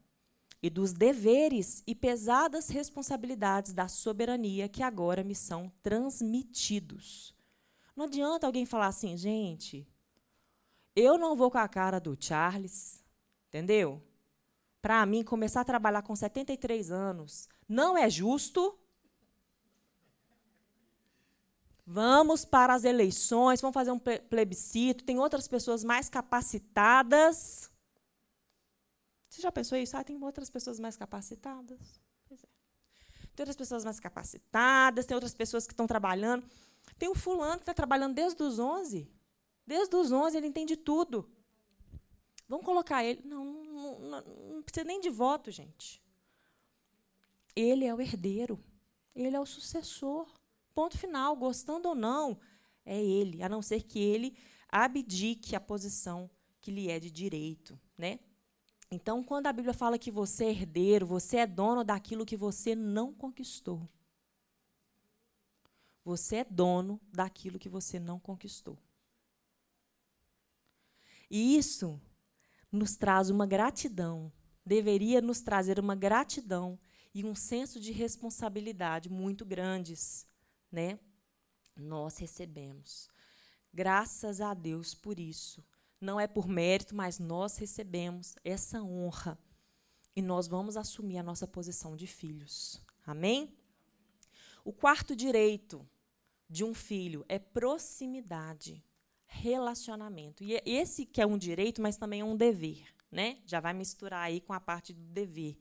[0.63, 7.35] e dos deveres e pesadas responsabilidades da soberania que agora me são transmitidos.
[7.97, 9.89] Não adianta alguém falar assim, gente,
[10.95, 13.06] eu não vou com a cara do Charles,
[13.57, 14.03] entendeu?
[14.83, 18.79] Para mim, começar a trabalhar com 73 anos não é justo.
[21.87, 27.71] Vamos para as eleições, vamos fazer um plebiscito, tem outras pessoas mais capacitadas.
[29.29, 29.97] Você já pensou isso?
[29.97, 32.01] Ah, tem outras pessoas mais capacitadas.
[32.31, 32.35] É.
[32.35, 36.47] Tem outras pessoas mais capacitadas, tem outras pessoas que estão trabalhando.
[36.99, 39.09] Tem um fulano que está trabalhando desde os 11.
[39.67, 41.31] Desde os 11 ele entende tudo.
[42.49, 43.23] Vamos colocar ele.
[43.25, 46.03] Não, não, não, precisa nem de voto, gente.
[47.55, 48.63] Ele é o herdeiro.
[49.15, 50.29] Ele é o sucessor.
[50.75, 51.37] Ponto final.
[51.37, 52.39] Gostando ou não,
[52.85, 53.43] é ele.
[53.43, 54.37] A não ser que ele
[54.69, 56.31] abdique a posição
[56.61, 57.79] que lhe é de direito.
[57.97, 58.21] Né?
[58.91, 62.75] Então, quando a Bíblia fala que você é herdeiro, você é dono daquilo que você
[62.75, 63.89] não conquistou.
[66.05, 68.79] Você é dono daquilo que você não conquistou.
[71.29, 72.01] E isso
[72.77, 74.33] nos traz uma gratidão,
[74.65, 76.79] deveria nos trazer uma gratidão
[77.15, 80.27] e um senso de responsabilidade muito grandes,
[80.71, 80.99] né?
[81.75, 83.09] Nós recebemos.
[83.73, 85.65] Graças a Deus por isso
[86.01, 89.39] não é por mérito, mas nós recebemos essa honra
[90.15, 92.81] e nós vamos assumir a nossa posição de filhos.
[93.05, 93.57] Amém?
[94.65, 95.89] O quarto direito
[96.49, 98.85] de um filho é proximidade,
[99.41, 100.43] relacionamento.
[100.43, 103.39] E esse que é um direito, mas também é um dever, né?
[103.47, 105.57] Já vai misturar aí com a parte do dever.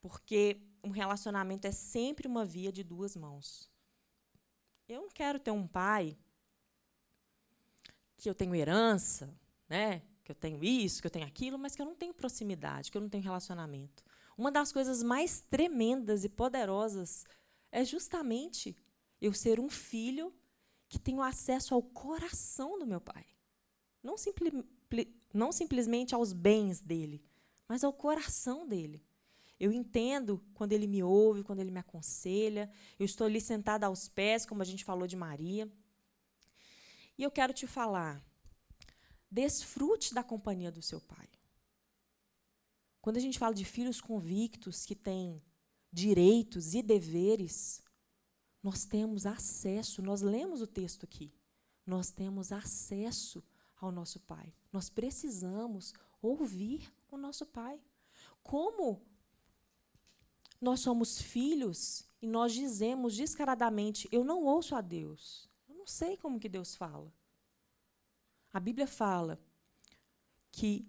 [0.00, 3.70] Porque um relacionamento é sempre uma via de duas mãos.
[4.88, 6.16] Eu não quero ter um pai
[8.16, 9.34] que eu tenho herança,
[9.68, 10.02] né?
[10.22, 12.96] Que eu tenho isso, que eu tenho aquilo, mas que eu não tenho proximidade, que
[12.96, 14.02] eu não tenho relacionamento.
[14.36, 17.24] Uma das coisas mais tremendas e poderosas
[17.70, 18.76] é justamente
[19.20, 20.34] eu ser um filho
[20.94, 23.26] que tenho acesso ao coração do meu pai.
[24.00, 24.14] Não,
[25.32, 27.20] não simplesmente aos bens dele,
[27.66, 29.04] mas ao coração dele.
[29.58, 32.70] Eu entendo quando ele me ouve, quando ele me aconselha.
[32.96, 35.68] Eu estou ali sentada aos pés, como a gente falou de Maria.
[37.18, 38.24] E eu quero te falar
[39.28, 41.28] Desfrute da companhia do seu pai.
[43.00, 45.42] Quando a gente fala de filhos convictos que têm
[45.92, 47.82] direitos e deveres,
[48.64, 51.30] nós temos acesso, nós lemos o texto aqui,
[51.86, 53.44] nós temos acesso
[53.76, 54.54] ao nosso pai.
[54.72, 57.78] Nós precisamos ouvir o nosso pai.
[58.42, 59.02] Como
[60.58, 65.46] nós somos filhos e nós dizemos descaradamente: Eu não ouço a Deus.
[65.68, 67.12] Eu não sei como que Deus fala.
[68.50, 69.38] A Bíblia fala
[70.50, 70.88] que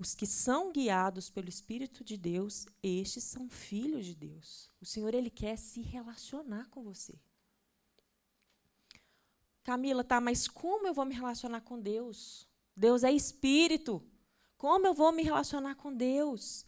[0.00, 4.70] os que são guiados pelo Espírito de Deus, estes são filhos de Deus.
[4.80, 7.20] O Senhor ele quer se relacionar com você.
[9.62, 12.48] Camila, tá, mas como eu vou me relacionar com Deus?
[12.74, 14.02] Deus é espírito.
[14.56, 16.64] Como eu vou me relacionar com Deus?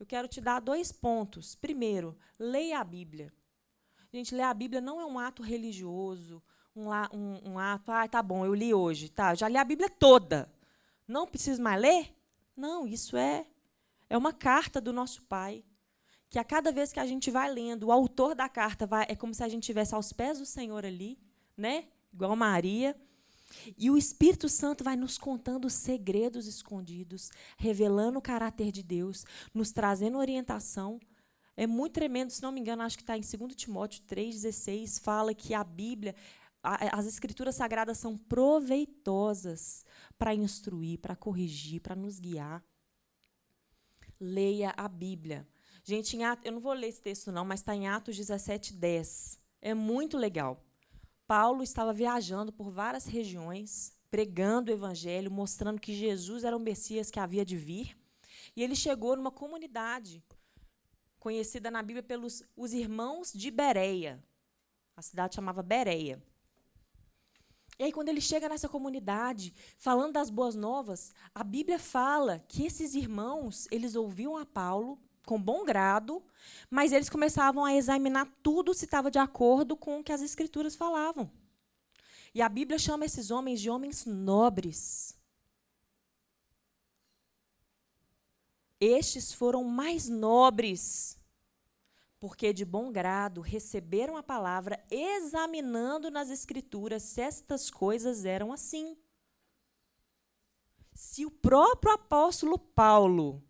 [0.00, 1.54] Eu quero te dar dois pontos.
[1.54, 3.32] Primeiro, leia a Bíblia.
[4.12, 6.42] Gente, ler a Bíblia não é um ato religioso,
[6.74, 9.88] um, um, um ato, ah, tá bom, eu li hoje, tá, já li a Bíblia
[9.88, 10.52] toda.
[11.06, 12.23] Não preciso mais ler?
[12.56, 13.46] Não, isso é,
[14.08, 15.64] é uma carta do nosso Pai.
[16.30, 19.14] Que a cada vez que a gente vai lendo, o autor da carta vai, é
[19.14, 21.18] como se a gente estivesse aos pés do Senhor ali,
[21.56, 21.86] né?
[22.14, 22.96] igual Maria.
[23.76, 29.24] E o Espírito Santo vai nos contando os segredos escondidos, revelando o caráter de Deus,
[29.52, 30.98] nos trazendo orientação.
[31.56, 35.34] É muito tremendo, se não me engano, acho que está em 2 Timóteo 3,16, fala
[35.34, 36.14] que a Bíblia,
[36.64, 39.84] a, as Escrituras Sagradas são proveitosas
[40.18, 42.64] para instruir, para corrigir, para nos guiar.
[44.18, 45.46] Leia a Bíblia.
[45.84, 49.38] Gente, eu não vou ler esse texto, não, mas está em Atos 17, 10.
[49.60, 50.64] É muito legal.
[51.26, 57.10] Paulo estava viajando por várias regiões, pregando o evangelho, mostrando que Jesus era o Messias
[57.10, 57.96] que havia de vir.
[58.56, 60.24] E ele chegou numa comunidade
[61.18, 64.22] conhecida na Bíblia pelos os irmãos de Bereia.
[64.96, 66.22] A cidade chamava Bereia.
[67.78, 72.64] E aí, quando ele chega nessa comunidade, falando das boas novas, a Bíblia fala que
[72.64, 76.22] esses irmãos, eles ouviam a Paulo, com bom grado,
[76.70, 80.76] mas eles começavam a examinar tudo se estava de acordo com o que as escrituras
[80.76, 81.30] falavam.
[82.34, 85.16] E a Bíblia chama esses homens de homens nobres.
[88.80, 91.16] Estes foram mais nobres,
[92.24, 98.96] porque de bom grado receberam a palavra, examinando nas escrituras se estas coisas eram assim.
[100.94, 103.44] Se o próprio apóstolo Paulo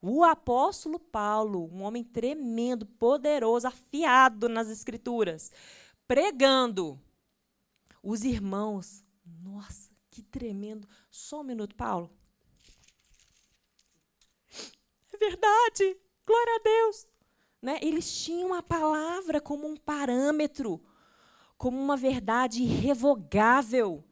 [0.00, 5.52] o apóstolo Paulo, um homem tremendo, poderoso, afiado nas escrituras,
[6.06, 6.98] pregando.
[8.02, 9.04] Os irmãos,
[9.42, 10.88] nossa, que tremendo.
[11.10, 12.10] Só um minuto, Paulo.
[15.12, 17.07] É verdade, glória a Deus.
[17.60, 17.78] Né?
[17.82, 20.80] Eles tinham a palavra como um parâmetro,
[21.56, 24.04] como uma verdade irrevogável,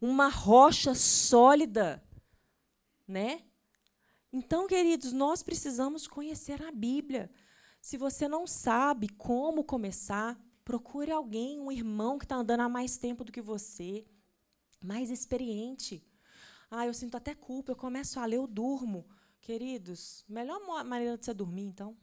[0.00, 2.02] uma rocha sólida,
[3.06, 3.42] né?
[4.32, 7.30] Então, queridos, nós precisamos conhecer a Bíblia.
[7.80, 12.96] Se você não sabe como começar, procure alguém, um irmão que está andando há mais
[12.96, 14.06] tempo do que você,
[14.82, 16.02] mais experiente.
[16.70, 19.06] Ah, eu sinto até culpa, eu começo a ler, eu durmo.
[19.40, 21.96] Queridos, melhor maneira de você dormir, então.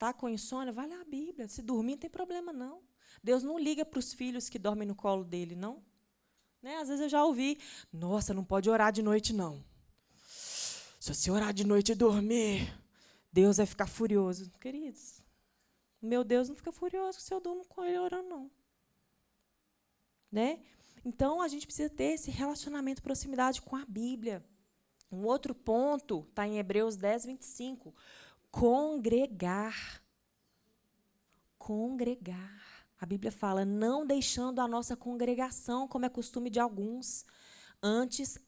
[0.00, 0.72] Tá com insônia?
[0.72, 1.46] Vai ler a Bíblia.
[1.46, 2.80] Se dormir, não tem problema, não.
[3.22, 5.84] Deus não liga para os filhos que dormem no colo dele, não.
[6.62, 6.78] Né?
[6.78, 7.60] Às vezes eu já ouvi,
[7.92, 9.62] nossa, não pode orar de noite, não.
[10.98, 12.74] Se você orar de noite e dormir,
[13.30, 14.50] Deus vai ficar furioso.
[14.58, 15.22] Queridos,
[16.00, 18.50] meu Deus não fica furioso se eu durmo com ele orando, não.
[20.32, 20.60] Né?
[21.04, 24.42] Então, a gente precisa ter esse relacionamento, proximidade com a Bíblia.
[25.12, 27.94] Um outro ponto está em Hebreus 10, 25.
[28.50, 30.02] Congregar.
[31.58, 32.86] Congregar.
[33.00, 37.24] A Bíblia fala, não deixando a nossa congregação, como é costume de alguns,
[37.82, 38.38] antes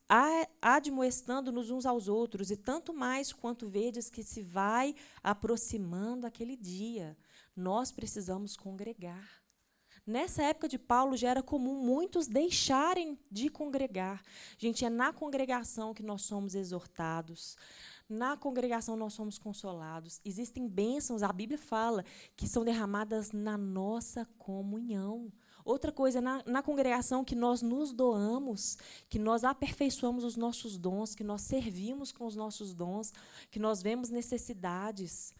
[0.61, 7.17] admoestando-nos uns aos outros, e tanto mais quanto vedes que se vai aproximando aquele dia.
[7.57, 9.42] Nós precisamos congregar.
[10.05, 14.21] Nessa época de Paulo já era comum muitos deixarem de congregar.
[14.59, 17.57] Gente, é na congregação que nós somos exortados.
[18.09, 20.21] Na congregação nós somos consolados.
[20.25, 22.05] Existem bênçãos, a Bíblia fala,
[22.37, 25.33] que são derramadas na nossa comunhão.
[25.65, 28.77] Outra coisa, na, na congregação, que nós nos doamos,
[29.09, 33.13] que nós aperfeiçoamos os nossos dons, que nós servimos com os nossos dons,
[33.51, 35.33] que nós vemos necessidades.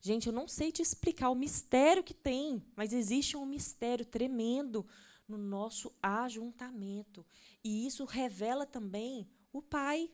[0.00, 4.86] Gente, eu não sei te explicar o mistério que tem, mas existe um mistério tremendo
[5.26, 7.26] no nosso ajuntamento.
[7.64, 10.10] E isso revela também o Pai.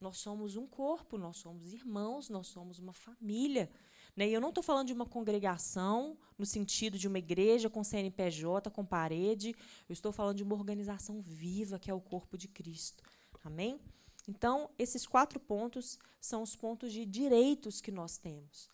[0.00, 3.70] Nós somos um corpo, nós somos irmãos, nós somos uma família.
[4.16, 4.28] Né?
[4.28, 8.70] E eu não estou falando de uma congregação no sentido de uma igreja com CNPJ,
[8.70, 9.54] com parede.
[9.88, 13.04] Eu estou falando de uma organização viva, que é o corpo de Cristo.
[13.44, 13.80] Amém?
[14.28, 18.70] Então, esses quatro pontos são os pontos de direitos que nós temos.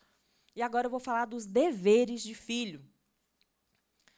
[0.55, 2.85] E agora eu vou falar dos deveres de filho.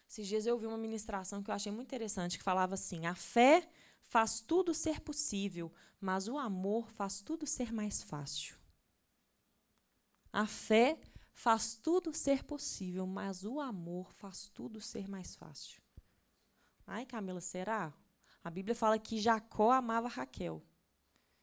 [0.08, 3.14] Esses dias eu ouvi uma ministração que eu achei muito interessante, que falava assim: a
[3.14, 3.70] fé
[4.02, 8.56] faz tudo ser possível, mas o amor faz tudo ser mais fácil.
[10.32, 10.98] A fé
[11.32, 15.80] faz tudo ser possível, mas o amor faz tudo ser mais fácil.
[16.86, 17.92] Ai, Camila, será?
[18.42, 20.62] A Bíblia fala que Jacó amava Raquel.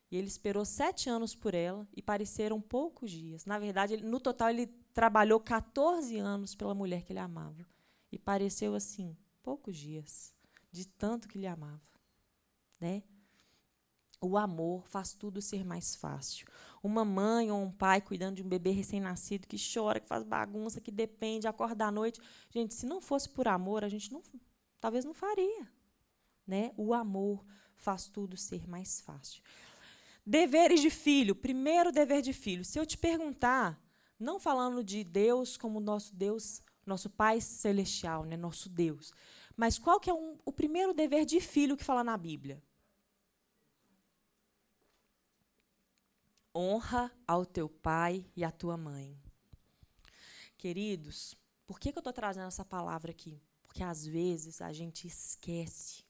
[0.10, 3.46] E ele esperou sete anos por ela e pareceram poucos dias.
[3.46, 7.68] Na verdade, no total, ele trabalhou 14 anos pela mulher que ele amava.
[8.12, 10.34] E pareceu assim, poucos dias,
[10.72, 11.82] de tanto que ele amava.
[12.80, 13.04] Né?
[14.22, 16.48] O amor faz tudo ser mais fácil
[16.88, 20.82] uma mãe ou um pai cuidando de um bebê recém-nascido que chora, que faz bagunça,
[20.82, 22.20] que depende, acorda à noite.
[22.50, 24.22] Gente, se não fosse por amor, a gente não,
[24.80, 25.70] talvez não faria.
[26.46, 26.72] Né?
[26.78, 27.46] O amor
[27.76, 29.44] faz tudo ser mais fácil.
[30.30, 31.34] Deveres de filho.
[31.34, 32.66] Primeiro dever de filho.
[32.66, 33.82] Se eu te perguntar,
[34.20, 39.14] não falando de Deus como nosso Deus nosso Pai celestial, né, nosso Deus.
[39.56, 42.62] Mas qual que é um, o primeiro dever de filho que fala na Bíblia?
[46.54, 49.18] Honra ao teu pai e à tua mãe.
[50.58, 53.42] Queridos, por que, que eu estou trazendo essa palavra aqui?
[53.64, 56.07] Porque às vezes a gente esquece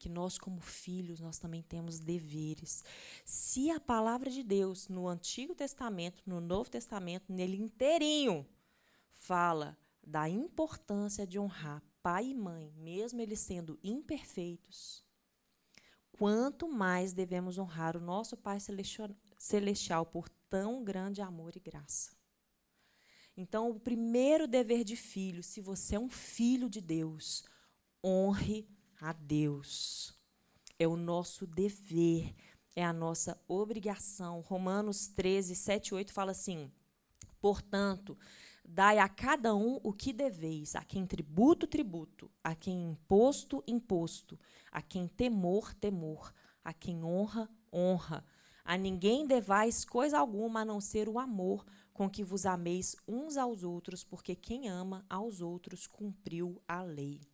[0.00, 2.82] que nós, como filhos, nós também temos deveres.
[3.22, 8.48] Se a palavra de Deus, no Antigo Testamento, no Novo Testamento, nele inteirinho,
[9.12, 15.04] fala da importância de honrar pai e mãe, mesmo eles sendo imperfeitos,
[16.12, 18.58] quanto mais devemos honrar o nosso Pai
[19.38, 22.12] Celestial por tão grande amor e graça.
[23.36, 27.44] Então, o primeiro dever de filho, se você é um filho de Deus,
[28.02, 28.66] honre
[29.00, 30.14] a Deus.
[30.78, 32.34] É o nosso dever,
[32.74, 34.40] é a nossa obrigação.
[34.40, 36.70] Romanos 13, 7 e 8 fala assim:
[37.40, 38.16] Portanto,
[38.64, 44.38] dai a cada um o que deveis, a quem tributo, tributo, a quem imposto, imposto,
[44.70, 46.32] a quem temor, temor,
[46.64, 48.24] a quem honra, honra.
[48.64, 53.36] A ninguém devais coisa alguma a não ser o amor com que vos ameis uns
[53.36, 57.29] aos outros, porque quem ama aos outros cumpriu a lei.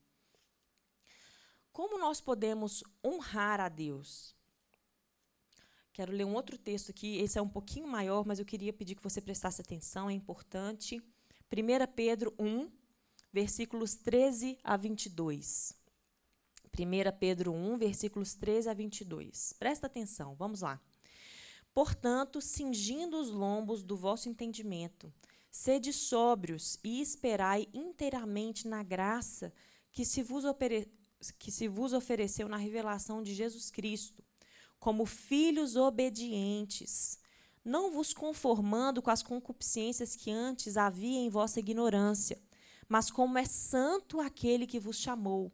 [1.77, 4.35] Como nós podemos honrar a Deus?
[5.93, 8.95] Quero ler um outro texto aqui, esse é um pouquinho maior, mas eu queria pedir
[8.95, 11.03] que você prestasse atenção, é importante.
[11.53, 12.71] 1 Pedro 1,
[13.31, 15.75] versículos 13 a 22.
[16.65, 19.53] 1 Pedro 1, versículos 13 a 22.
[19.59, 20.81] Presta atenção, vamos lá.
[21.75, 25.13] Portanto, cingindo os lombos do vosso entendimento,
[25.51, 29.53] sede sóbrios e esperai inteiramente na graça
[29.93, 30.47] que se vos,
[31.31, 34.23] que se vos ofereceu na revelação de Jesus Cristo,
[34.79, 37.19] como filhos obedientes
[37.67, 42.41] não vos conformando com as concupiscências que antes havia em vossa ignorância,
[42.89, 45.53] mas como é santo aquele que vos chamou,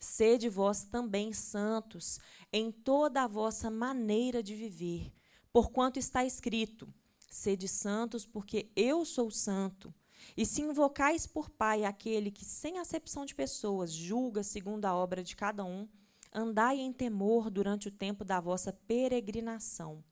[0.00, 2.18] sede vós também santos
[2.52, 5.12] em toda a vossa maneira de viver,
[5.52, 6.92] porquanto está escrito:
[7.30, 9.94] Sede santos, porque eu sou santo.
[10.36, 15.22] E se invocais por Pai aquele que, sem acepção de pessoas, julga segundo a obra
[15.22, 15.88] de cada um,
[16.32, 20.02] andai em temor durante o tempo da vossa peregrinação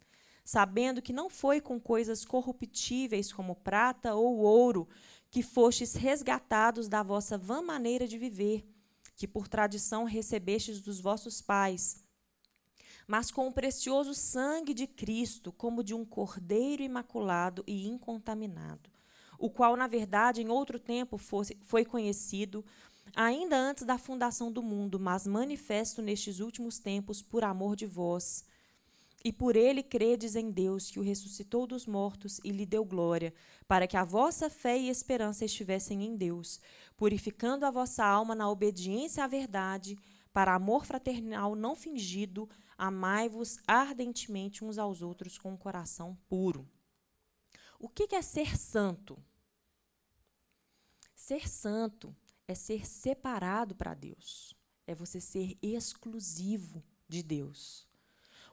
[0.51, 4.89] sabendo que não foi com coisas corruptíveis como prata ou ouro
[5.31, 8.69] que fostes resgatados da vossa vã maneira de viver,
[9.15, 12.05] que por tradição recebestes dos vossos pais,
[13.07, 18.90] mas com o precioso sangue de Cristo, como de um cordeiro imaculado e incontaminado,
[19.41, 22.63] o qual, na verdade, em outro tempo fosse, foi conhecido,
[23.17, 28.45] ainda antes da fundação do mundo, mas manifesto nestes últimos tempos por amor de vós
[29.25, 33.35] e por ele credes em Deus, que o ressuscitou dos mortos e lhe deu glória,
[33.67, 36.61] para que a vossa fé e esperança estivessem em Deus,
[36.97, 39.99] purificando a vossa alma na obediência à verdade,
[40.33, 46.67] para amor fraternal não fingido, amai-vos ardentemente uns aos outros com um coração puro.
[47.79, 49.19] O que é ser santo?
[51.21, 52.17] Ser santo
[52.49, 54.57] é ser separado para Deus,
[54.87, 57.87] é você ser exclusivo de Deus.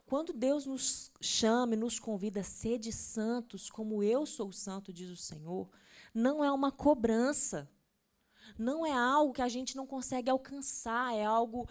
[0.05, 4.91] Quando Deus nos chama e nos convida a ser de santos, como eu sou santo,
[4.91, 5.69] diz o Senhor,
[6.13, 7.71] não é uma cobrança.
[8.59, 11.69] Não é algo que a gente não consegue alcançar, é algo.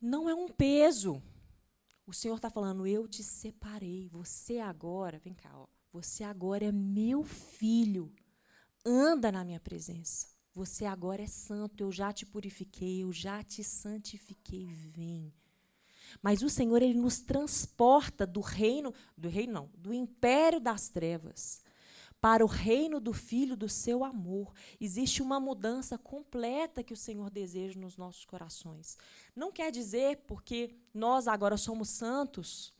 [0.00, 1.22] Não é um peso.
[2.04, 4.08] O Senhor está falando, eu te separei.
[4.08, 8.12] Você agora, vem cá, ó, você agora é meu filho.
[8.84, 10.28] Anda na minha presença.
[10.54, 14.66] Você agora é santo, eu já te purifiquei, eu já te santifiquei.
[14.66, 15.32] Vem.
[16.22, 21.62] Mas o Senhor ele nos transporta do reino, do reino não, do império das trevas
[22.24, 24.54] para o reino do filho do seu amor.
[24.80, 28.96] Existe uma mudança completa que o Senhor deseja nos nossos corações.
[29.36, 32.72] Não quer dizer porque nós agora somos santos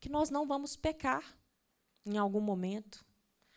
[0.00, 1.36] que nós não vamos pecar
[2.06, 3.04] em algum momento.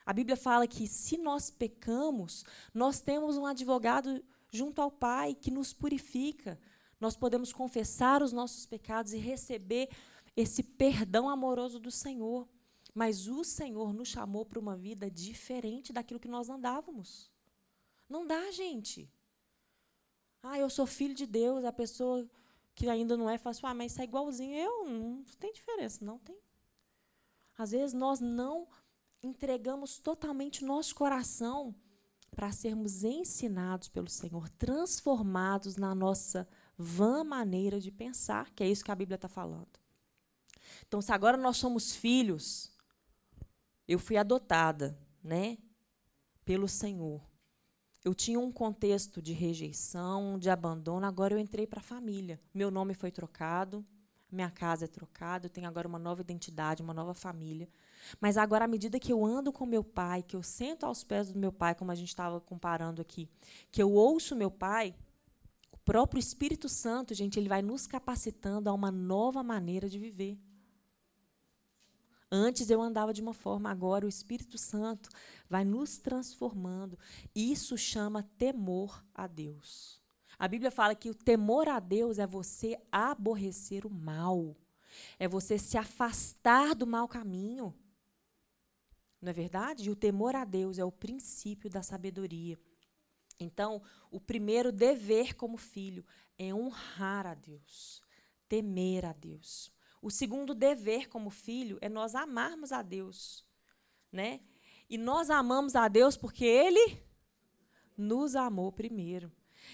[0.07, 5.51] A Bíblia fala que se nós pecamos, nós temos um advogado junto ao Pai que
[5.51, 6.57] nos purifica,
[6.97, 9.89] nós podemos confessar os nossos pecados e receber
[10.33, 12.47] esse perdão amoroso do Senhor.
[12.95, 17.29] Mas o Senhor nos chamou para uma vida diferente daquilo que nós andávamos.
[18.07, 19.11] Não dá, gente.
[20.41, 22.25] Ah, eu sou filho de Deus, a pessoa
[22.73, 24.55] que ainda não é fala ah, mas isso é igualzinho.
[24.55, 26.05] Eu, não tem diferença.
[26.05, 26.39] Não tem.
[27.57, 28.69] Às vezes nós não
[29.21, 31.75] entregamos totalmente nosso coração
[32.35, 36.47] para sermos ensinados pelo Senhor, transformados na nossa
[36.77, 39.79] vã maneira de pensar, que é isso que a Bíblia está falando.
[40.87, 42.71] Então, se agora nós somos filhos,
[43.87, 45.57] eu fui adotada, né?
[46.47, 47.21] pelo Senhor.
[48.05, 52.39] Eu tinha um contexto de rejeição, de abandono, agora eu entrei para a família.
[52.53, 53.85] Meu nome foi trocado,
[54.31, 57.67] minha casa é trocada, eu tenho agora uma nova identidade, uma nova família.
[58.19, 61.31] Mas agora, à medida que eu ando com meu pai, que eu sento aos pés
[61.31, 63.29] do meu pai, como a gente estava comparando aqui,
[63.71, 64.95] que eu ouço meu pai,
[65.71, 70.37] o próprio Espírito Santo, gente, ele vai nos capacitando a uma nova maneira de viver.
[72.29, 75.09] Antes eu andava de uma forma, agora o Espírito Santo
[75.49, 76.99] vai nos transformando.
[77.33, 80.01] Isso chama temor a Deus.
[80.37, 84.55] A Bíblia fala que o temor a Deus é você aborrecer o mal,
[85.17, 87.73] é você se afastar do mau caminho.
[89.21, 89.85] Não é verdade?
[89.85, 92.57] E o temor a Deus é o princípio da sabedoria.
[93.39, 96.05] Então, o primeiro dever como filho
[96.37, 98.01] é honrar a Deus,
[98.47, 99.71] temer a Deus.
[100.01, 103.43] O segundo dever como filho é nós amarmos a Deus,
[104.11, 104.41] né?
[104.89, 107.03] E nós amamos a Deus porque ele
[107.97, 109.31] nos amou primeiro.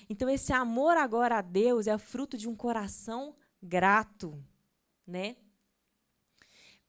[0.09, 4.43] Então esse amor agora a Deus é fruto de um coração grato,
[5.05, 5.35] né?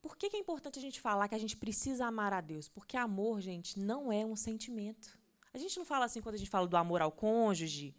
[0.05, 2.68] Por que, que é importante a gente falar que a gente precisa amar a Deus?
[2.68, 5.18] Porque amor, gente, não é um sentimento.
[5.50, 7.96] A gente não fala assim quando a gente fala do amor ao cônjuge,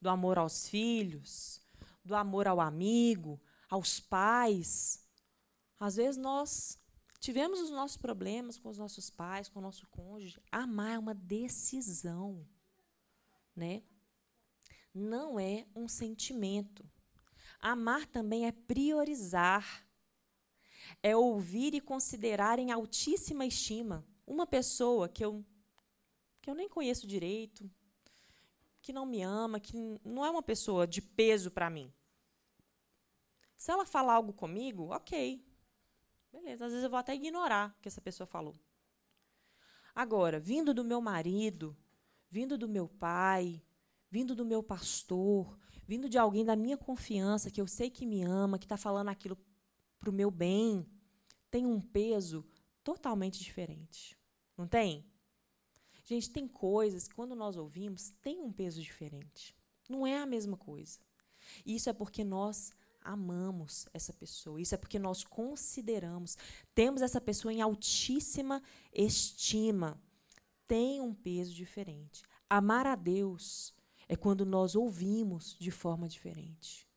[0.00, 1.60] do amor aos filhos,
[2.04, 5.04] do amor ao amigo, aos pais.
[5.80, 6.78] Às vezes nós
[7.18, 10.40] tivemos os nossos problemas com os nossos pais, com o nosso cônjuge.
[10.52, 12.46] Amar é uma decisão,
[13.56, 13.82] né?
[14.94, 16.88] Não é um sentimento.
[17.60, 19.89] Amar também é priorizar
[21.02, 25.44] é ouvir e considerar em altíssima estima uma pessoa que eu,
[26.40, 27.70] que eu nem conheço direito,
[28.80, 29.74] que não me ama, que
[30.04, 31.92] não é uma pessoa de peso para mim.
[33.56, 35.44] Se ela falar algo comigo, ok.
[36.32, 38.58] Beleza, às vezes eu vou até ignorar o que essa pessoa falou.
[39.94, 41.76] Agora, vindo do meu marido,
[42.30, 43.62] vindo do meu pai,
[44.10, 48.22] vindo do meu pastor, vindo de alguém da minha confiança, que eu sei que me
[48.22, 49.36] ama, que está falando aquilo
[50.00, 50.86] para o meu bem,
[51.50, 52.44] tem um peso
[52.82, 54.18] totalmente diferente.
[54.56, 55.04] Não tem?
[56.04, 59.54] Gente, tem coisas que, quando nós ouvimos, tem um peso diferente.
[59.88, 60.98] Não é a mesma coisa.
[61.64, 62.72] Isso é porque nós
[63.02, 64.60] amamos essa pessoa.
[64.60, 66.36] Isso é porque nós consideramos,
[66.74, 70.02] temos essa pessoa em altíssima estima.
[70.66, 72.22] Tem um peso diferente.
[72.48, 73.74] Amar a Deus
[74.08, 76.88] é quando nós ouvimos de forma diferente.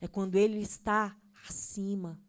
[0.00, 1.16] É quando Ele está
[1.48, 2.20] acima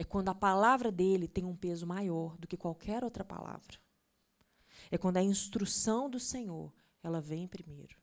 [0.00, 3.78] é quando a palavra dele tem um peso maior do que qualquer outra palavra.
[4.90, 6.72] É quando a instrução do Senhor,
[7.02, 7.98] ela vem primeiro,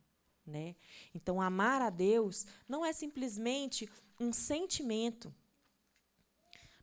[0.46, 0.76] né?
[1.12, 3.90] Então amar a Deus não é simplesmente
[4.20, 5.34] um sentimento,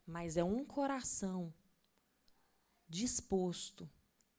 [0.04, 1.54] mas é um coração
[2.88, 3.88] disposto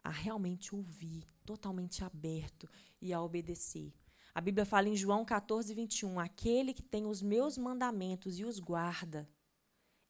[0.03, 2.69] a realmente ouvir, totalmente aberto
[3.01, 3.93] e a obedecer.
[4.33, 8.59] A Bíblia fala em João 14, 21, aquele que tem os meus mandamentos e os
[8.59, 9.25] guarda,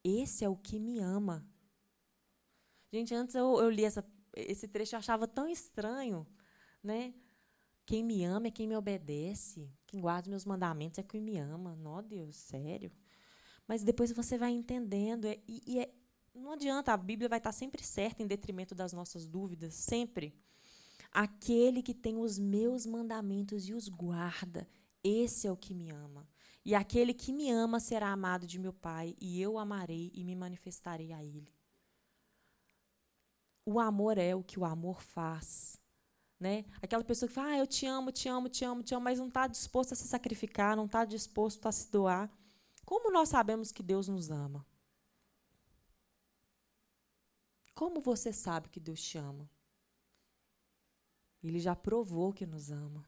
[0.06, 1.43] esse é o que me ama.
[2.93, 6.28] Gente, antes eu, eu li essa, esse trecho e achava tão estranho,
[6.84, 7.12] né?
[7.88, 9.68] Quem me ama é quem me obedece.
[9.88, 11.76] Quem guarda os meus mandamentos é quem me ama.
[11.76, 12.91] Não, Deus, sério.
[13.68, 15.26] Mas depois você vai entendendo.
[15.26, 15.91] É, e, e é,
[16.34, 19.74] não adianta, a Bíblia vai estar sempre certa em detrimento das nossas dúvidas.
[19.74, 20.39] Sempre.
[21.12, 24.68] Aquele que tem os meus mandamentos e os guarda,
[25.03, 26.28] esse é o que me ama.
[26.66, 30.36] E aquele que me ama será amado de meu Pai, e eu amarei e me
[30.36, 31.53] manifestarei a ele.
[33.63, 35.80] O amor é o que o amor faz.
[36.39, 36.66] Né?
[36.82, 39.20] Aquela pessoa que fala, ah, eu te amo, te amo, te amo, te amo, mas
[39.20, 42.32] não está disposto a se sacrificar, não está disposto a se doar.
[42.84, 44.66] Como nós sabemos que Deus nos ama?
[47.76, 49.49] Como você sabe que Deus te ama?
[51.43, 53.05] Ele já provou que nos ama,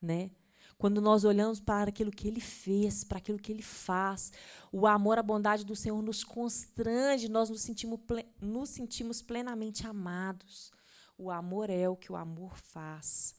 [0.00, 0.30] né?
[0.78, 4.32] Quando nós olhamos para aquilo que ele fez, para aquilo que ele faz,
[4.70, 7.98] o amor, a bondade do Senhor nos constrange, nós nos sentimos,
[8.40, 10.70] nos sentimos plenamente amados.
[11.18, 13.34] O amor é o que o amor faz.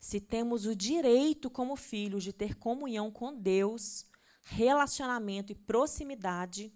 [0.00, 4.04] Se temos o direito, como filhos, de ter comunhão com Deus,
[4.42, 6.74] relacionamento e proximidade,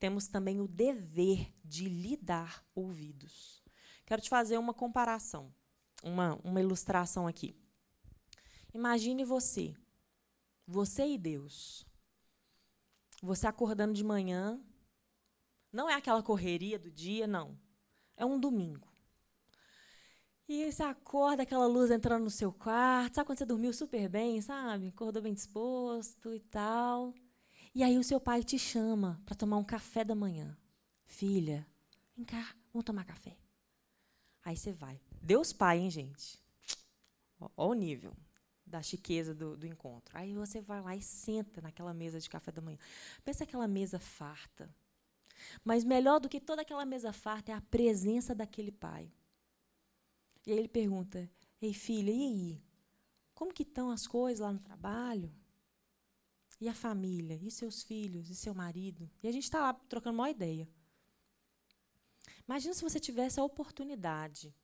[0.00, 3.62] temos também o dever de lhe dar ouvidos.
[4.06, 5.54] Quero te fazer uma comparação,
[6.02, 7.54] uma, uma ilustração aqui.
[8.76, 9.74] Imagine você,
[10.66, 11.86] você e Deus.
[13.22, 14.60] Você acordando de manhã,
[15.72, 17.58] não é aquela correria do dia, não.
[18.18, 18.86] É um domingo.
[20.46, 24.42] E você acorda, aquela luz entrando no seu quarto, sabe quando você dormiu super bem,
[24.42, 24.88] sabe?
[24.88, 27.14] Acordou bem disposto e tal.
[27.74, 30.54] E aí o seu pai te chama para tomar um café da manhã.
[31.06, 31.66] Filha,
[32.14, 33.38] vem cá, vamos tomar café.
[34.44, 35.00] Aí você vai.
[35.22, 36.38] Deus Pai, hein, gente?
[37.40, 38.25] Olha o nível
[38.66, 40.16] da chiqueza do, do, encontro.
[40.16, 42.78] Aí você vai lá e senta naquela mesa de café da manhã.
[43.24, 44.68] Pensa aquela mesa farta.
[45.64, 49.12] Mas melhor do que toda aquela mesa farta é a presença daquele pai.
[50.44, 52.62] E aí ele pergunta: Ei, filha, e aí?
[53.34, 55.32] Como que estão as coisas lá no trabalho?
[56.60, 57.38] E a família?
[57.42, 58.30] E seus filhos?
[58.30, 59.10] E seu marido?
[59.22, 60.68] E a gente está lá trocando uma ideia.
[62.48, 64.54] Imagina se você tivesse a oportunidade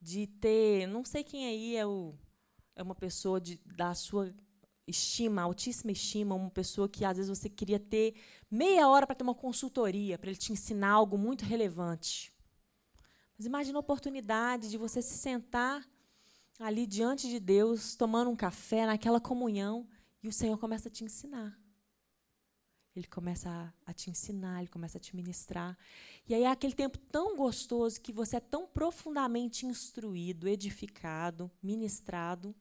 [0.00, 2.14] de ter, não sei quem aí é, o,
[2.76, 4.32] é uma pessoa de, da sua
[4.86, 8.14] estima, altíssima estima, uma pessoa que às vezes você queria ter
[8.50, 12.32] meia hora para ter uma consultoria, para ele te ensinar algo muito relevante.
[13.36, 15.84] Mas imagine a oportunidade de você se sentar
[16.58, 19.86] ali diante de Deus, tomando um café, naquela comunhão,
[20.22, 21.58] e o Senhor começa a te ensinar.
[22.94, 25.76] Ele começa a, te ensinar, ele começa a te ministrar.
[26.26, 32.54] E aí é aquele tempo tão gostoso que você é tão profundamente instruído, edificado, ministrado.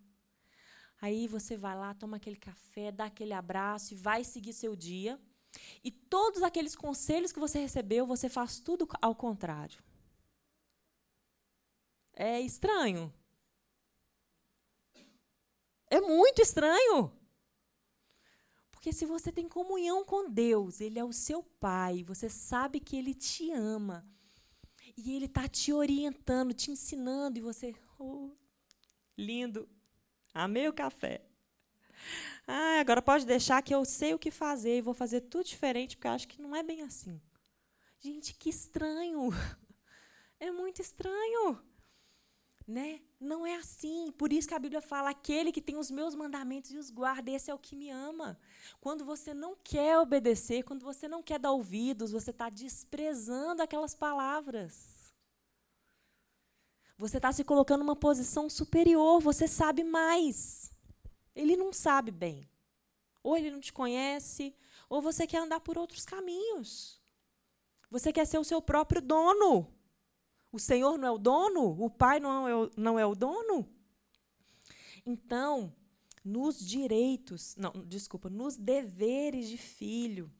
[1.06, 5.22] Aí você vai lá, toma aquele café, dá aquele abraço e vai seguir seu dia.
[5.84, 9.84] E todos aqueles conselhos que você recebeu, você faz tudo ao contrário.
[12.12, 13.14] É estranho.
[15.91, 17.16] É muito estranho.
[18.72, 22.97] Porque se você tem comunhão com Deus, Ele é o seu Pai, você sabe que
[22.97, 24.03] Ele te ama.
[24.97, 28.32] E Ele está te orientando, te ensinando, e você, oh,
[29.16, 29.70] lindo,
[30.36, 31.21] amei o café.
[32.47, 35.95] Ah, agora pode deixar que eu sei o que fazer e vou fazer tudo diferente,
[35.95, 37.19] porque eu acho que não é bem assim.
[37.99, 39.29] Gente, que estranho.
[40.38, 41.63] É muito estranho.
[42.67, 42.99] Né?
[43.17, 44.11] Não é assim.
[44.17, 47.31] Por isso que a Bíblia fala: aquele que tem os meus mandamentos e os guarda,
[47.31, 48.38] esse é o que me ama.
[48.81, 53.95] Quando você não quer obedecer, quando você não quer dar ouvidos, você está desprezando aquelas
[53.95, 55.05] palavras.
[56.97, 60.71] Você está se colocando numa posição superior, você sabe mais.
[61.35, 62.49] Ele não sabe bem.
[63.21, 64.55] Ou ele não te conhece,
[64.87, 67.01] ou você quer andar por outros caminhos.
[67.89, 69.67] Você quer ser o seu próprio dono.
[70.51, 71.83] O Senhor não é o dono?
[71.83, 73.67] O Pai não é o, não é o dono?
[75.05, 75.75] Então,
[76.23, 80.31] nos direitos, não, desculpa, nos deveres de filho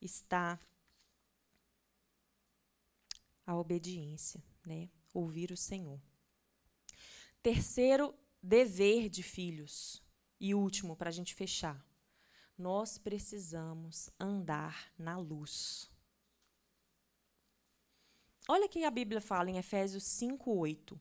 [0.00, 0.58] está
[3.44, 4.88] a obediência, né?
[5.16, 5.98] Ouvir o Senhor.
[7.42, 10.04] Terceiro dever de filhos
[10.38, 11.82] e último para a gente fechar.
[12.58, 15.90] Nós precisamos andar na luz.
[18.46, 21.00] Olha que a Bíblia fala em Efésios 5:8.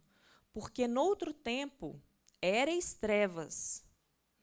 [0.54, 2.02] Porque noutro tempo
[2.42, 3.84] erais trevas,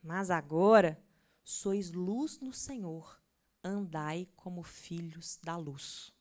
[0.03, 1.03] mas agora
[1.43, 3.19] sois luz no Senhor.
[3.65, 6.13] Andai como filhos da luz.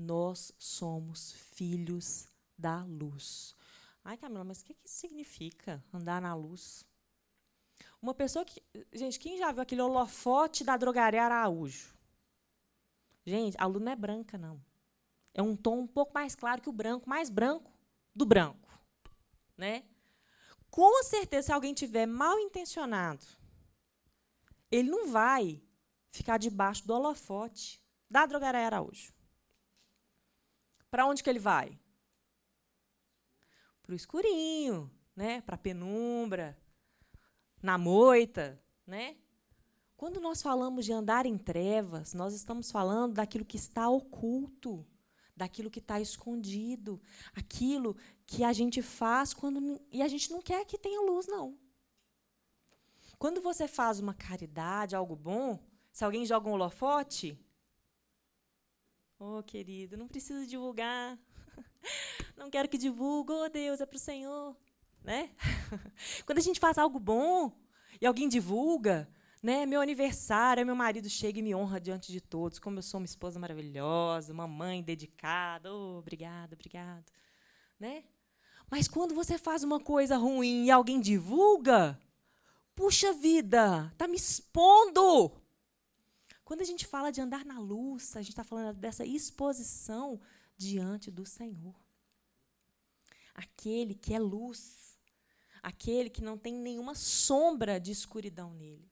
[0.00, 3.52] Nós somos filhos da luz.
[4.04, 6.86] Ai, Camila, mas o que, que significa, andar na luz?
[8.00, 8.62] Uma pessoa que.
[8.92, 11.98] Gente, quem já viu aquele holofote da drogaria Araújo?
[13.26, 14.64] Gente, a luz não é branca, não.
[15.34, 17.72] É um tom um pouco mais claro que o branco, mais branco
[18.14, 18.70] do branco.
[19.56, 19.82] Né?
[20.70, 23.26] Com certeza, se alguém tiver mal intencionado,
[24.70, 25.60] ele não vai
[26.12, 29.17] ficar debaixo do holofote da drogaria Araújo.
[30.90, 31.78] Para onde que ele vai?
[33.82, 35.40] Para o escurinho, né?
[35.42, 36.58] para a penumbra,
[37.62, 39.16] na moita, né?
[39.96, 44.86] Quando nós falamos de andar em trevas, nós estamos falando daquilo que está oculto,
[45.36, 47.00] daquilo que está escondido,
[47.34, 51.58] aquilo que a gente faz quando e a gente não quer que tenha luz, não.
[53.18, 55.58] Quando você faz uma caridade, algo bom,
[55.92, 57.36] se alguém joga um holofote,
[59.18, 61.18] oh querido, não precisa divulgar,
[62.36, 64.56] não quero que divulgue, oh Deus, é para o Senhor
[65.08, 65.30] né?
[66.26, 67.52] Quando a gente faz algo bom
[68.00, 69.08] e alguém divulga,
[69.42, 69.64] né?
[69.66, 73.06] Meu aniversário, meu marido chega e me honra diante de todos, como eu sou uma
[73.06, 75.72] esposa maravilhosa, uma mãe dedicada.
[75.72, 77.10] Oh, obrigada, obrigado,
[77.78, 78.04] né?
[78.70, 81.98] Mas quando você faz uma coisa ruim e alguém divulga,
[82.74, 85.32] puxa vida, tá me expondo.
[86.48, 90.18] Quando a gente fala de andar na luz, a gente está falando dessa exposição
[90.56, 91.76] diante do Senhor.
[93.34, 94.96] Aquele que é luz
[95.62, 98.90] aquele que não tem nenhuma sombra de escuridão nele.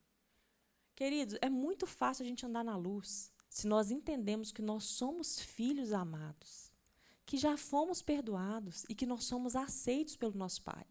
[0.95, 5.41] Queridos, é muito fácil a gente andar na luz se nós entendemos que nós somos
[5.41, 6.71] filhos amados,
[7.25, 10.85] que já fomos perdoados e que nós somos aceitos pelo nosso Pai.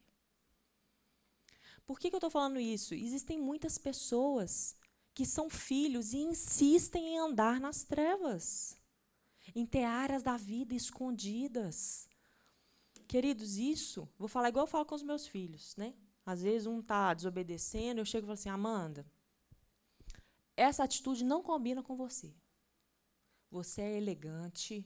[1.86, 2.95] Por que, que eu estou falando isso?
[2.95, 4.76] Existem muitas pessoas
[5.16, 8.78] que são filhos e insistem em andar nas trevas,
[9.55, 12.09] em ter áreas da vida escondidas,
[13.07, 15.93] queridos, isso, vou falar igual eu falo com os meus filhos, né?
[16.26, 19.05] Às vezes um está desobedecendo, eu chego e falo assim, Amanda,
[20.57, 22.36] essa atitude não combina com você.
[23.49, 24.86] Você é elegante,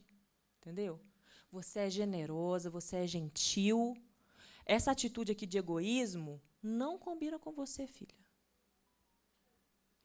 [0.58, 1.00] entendeu?
[1.50, 3.96] Você é generosa, você é gentil.
[4.64, 8.14] Essa atitude aqui de egoísmo não combina com você, filha.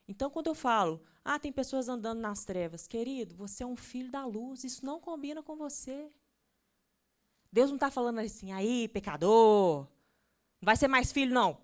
[0.07, 4.11] Então, quando eu falo, ah, tem pessoas andando nas trevas, querido, você é um filho
[4.11, 6.11] da luz, isso não combina com você.
[7.51, 9.87] Deus não está falando assim, aí, pecador,
[10.61, 11.57] não vai ser mais filho, não.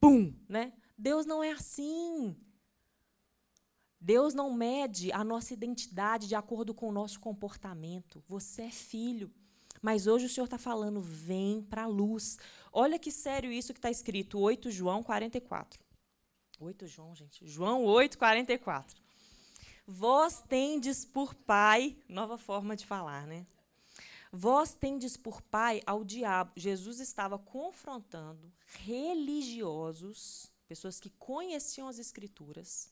[0.00, 0.72] Pum, né?
[0.96, 2.36] Deus não é assim.
[4.00, 8.22] Deus não mede a nossa identidade de acordo com o nosso comportamento.
[8.28, 9.32] Você é filho.
[9.80, 12.36] Mas hoje o Senhor está falando, vem para a luz.
[12.72, 15.87] Olha que sério isso que está escrito, 8 João 44.
[16.60, 17.46] 8 João, gente.
[17.46, 19.00] João 8, 44.
[19.86, 23.46] Vós tendes por pai, nova forma de falar, né?
[24.30, 26.52] Vós tendes por pai ao diabo.
[26.54, 32.90] Jesus estava confrontando religiosos, pessoas que conheciam as Escrituras.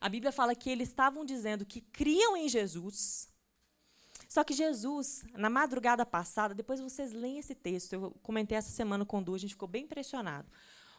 [0.00, 3.28] A Bíblia fala que eles estavam dizendo que criam em Jesus.
[4.28, 9.04] Só que Jesus, na madrugada passada, depois vocês leem esse texto, eu comentei essa semana
[9.04, 10.50] com Du, a gente ficou bem impressionado.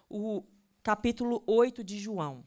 [0.10, 0.44] O
[0.88, 2.46] capítulo 8 de João.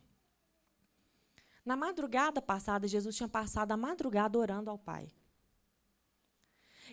[1.62, 5.12] Na madrugada passada, Jesus tinha passado a madrugada orando ao Pai.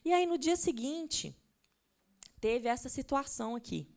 [0.03, 1.33] E aí, no dia seguinte,
[2.41, 3.87] teve essa situação aqui.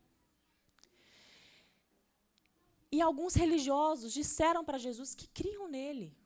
[2.92, 6.16] E alguns religiosos disseram para Jesus que criam nele.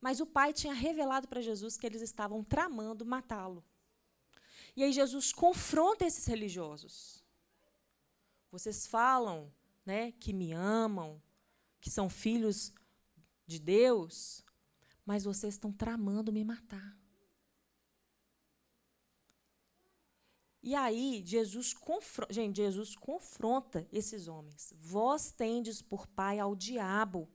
[0.00, 3.64] Mas o pai tinha revelado para Jesus que eles estavam tramando matá-lo.
[4.74, 7.24] E aí Jesus confronta esses religiosos.
[8.50, 9.52] Vocês falam,
[9.84, 11.20] né, que me amam,
[11.80, 12.72] que são filhos
[13.46, 14.44] de Deus,
[15.04, 16.96] mas vocês estão tramando me matar.
[20.62, 24.72] E aí, Jesus, confronta, gente, Jesus confronta esses homens.
[24.78, 27.28] Vós tendes por pai ao diabo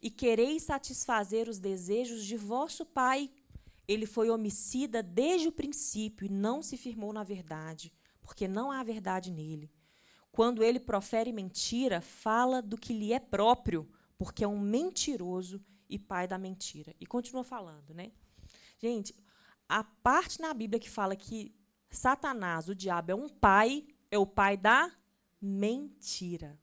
[0.00, 3.30] e quereis satisfazer os desejos de vosso pai.
[3.86, 8.82] Ele foi homicida desde o princípio e não se firmou na verdade, porque não há
[8.82, 9.70] verdade nele.
[10.32, 15.98] Quando ele profere mentira, fala do que lhe é próprio, porque é um mentiroso e
[15.98, 16.96] pai da mentira.
[16.98, 18.10] E continua falando, né?
[18.78, 19.14] Gente,
[19.68, 21.54] a parte na Bíblia que fala que
[21.90, 24.90] Satanás, o diabo, é um pai, é o pai da
[25.40, 26.58] mentira.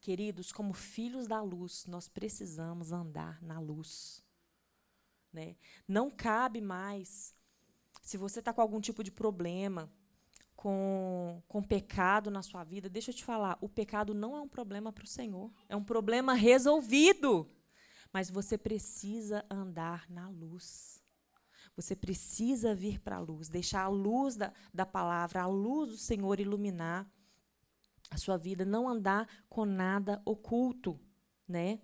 [0.00, 4.22] Queridos, como filhos da luz, nós precisamos andar na luz.
[5.32, 5.56] Né?
[5.88, 7.34] Não cabe mais,
[8.02, 9.90] se você está com algum tipo de problema,
[10.64, 14.48] com, com pecado na sua vida, deixa eu te falar, o pecado não é um
[14.48, 17.46] problema para o Senhor, é um problema resolvido.
[18.10, 21.02] Mas você precisa andar na luz.
[21.76, 25.98] Você precisa vir para a luz, deixar a luz da, da palavra, a luz do
[25.98, 27.06] Senhor iluminar
[28.10, 30.98] a sua vida, não andar com nada oculto,
[31.46, 31.78] né?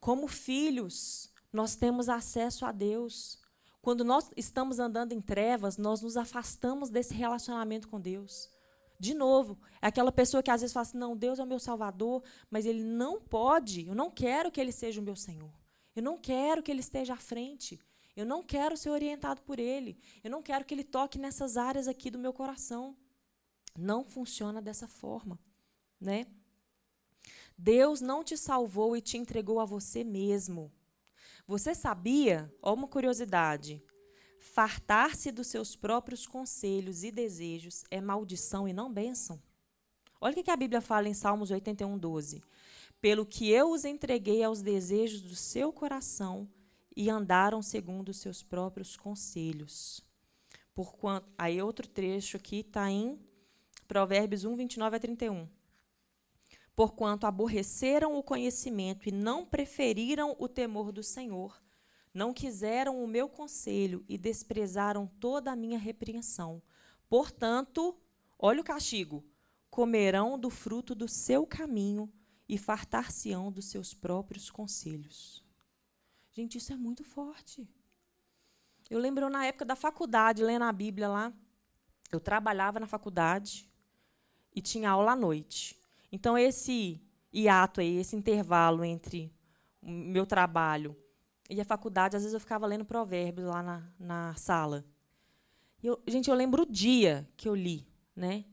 [0.00, 3.38] Como filhos, nós temos acesso a Deus.
[3.82, 8.50] Quando nós estamos andando em trevas, nós nos afastamos desse relacionamento com Deus.
[8.98, 11.58] De novo, é aquela pessoa que às vezes fala assim: não, Deus é o meu
[11.58, 15.50] Salvador, mas Ele não pode, eu não quero que Ele seja o meu Senhor.
[15.96, 17.80] Eu não quero que Ele esteja à frente.
[18.20, 19.98] Eu não quero ser orientado por ele.
[20.22, 22.96] Eu não quero que ele toque nessas áreas aqui do meu coração.
[23.78, 25.38] Não funciona dessa forma,
[26.00, 26.26] né?
[27.56, 30.72] Deus não te salvou e te entregou a você mesmo.
[31.50, 32.48] Você sabia?
[32.62, 33.82] Ó uma curiosidade.
[34.38, 39.42] Fartar-se dos seus próprios conselhos e desejos é maldição e não bênção.
[40.20, 42.40] Olha o que a Bíblia fala em Salmos 81, 12.
[43.00, 46.48] Pelo que eu os entreguei aos desejos do seu coração,
[46.94, 50.00] e andaram segundo os seus próprios conselhos.
[50.72, 53.18] Porquanto, aí outro trecho aqui está em
[53.88, 55.48] Provérbios 1, 29 a 31.
[56.80, 61.62] Porquanto aborreceram o conhecimento e não preferiram o temor do Senhor,
[62.14, 66.62] não quiseram o meu conselho e desprezaram toda a minha repreensão.
[67.06, 67.94] Portanto,
[68.38, 69.22] olha o castigo:
[69.68, 72.10] comerão do fruto do seu caminho
[72.48, 75.44] e fartar-se-ão dos seus próprios conselhos.
[76.32, 77.68] Gente, isso é muito forte.
[78.88, 81.32] Eu lembro na época da faculdade, lendo a Bíblia lá.
[82.10, 83.68] Eu trabalhava na faculdade
[84.56, 85.78] e tinha aula à noite.
[86.12, 87.00] Então, esse
[87.32, 89.32] hiato aí, esse intervalo entre
[89.82, 90.96] o meu trabalho
[91.48, 94.84] e a faculdade, às vezes eu ficava lendo provérbios lá na, na sala.
[95.82, 98.44] Eu, gente, eu lembro o dia que eu li, né?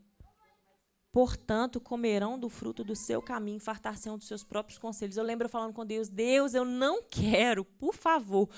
[1.11, 5.17] Portanto, comerão do fruto do seu caminho, fartar-se-ão dos seus próprios conselhos.
[5.17, 8.49] Eu lembro falando com Deus: Deus, eu não quero, por favor,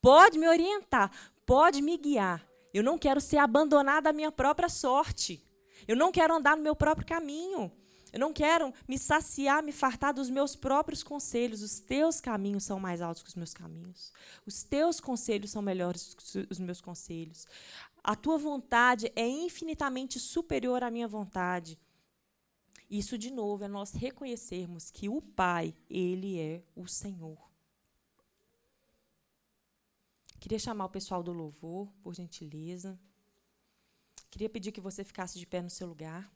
[0.00, 1.10] pode me orientar,
[1.46, 2.46] pode me guiar.
[2.74, 5.44] Eu não quero ser abandonada à minha própria sorte.
[5.86, 7.72] Eu não quero andar no meu próprio caminho.
[8.12, 11.62] Eu não quero me saciar, me fartar dos meus próprios conselhos.
[11.62, 14.12] Os teus caminhos são mais altos que os meus caminhos.
[14.46, 17.46] Os teus conselhos são melhores que os meus conselhos.
[18.02, 21.78] A tua vontade é infinitamente superior à minha vontade.
[22.90, 27.38] Isso, de novo, é nós reconhecermos que o Pai, Ele é o Senhor.
[30.40, 32.98] Queria chamar o pessoal do louvor, por gentileza.
[34.30, 36.32] Queria pedir que você ficasse de pé no seu lugar.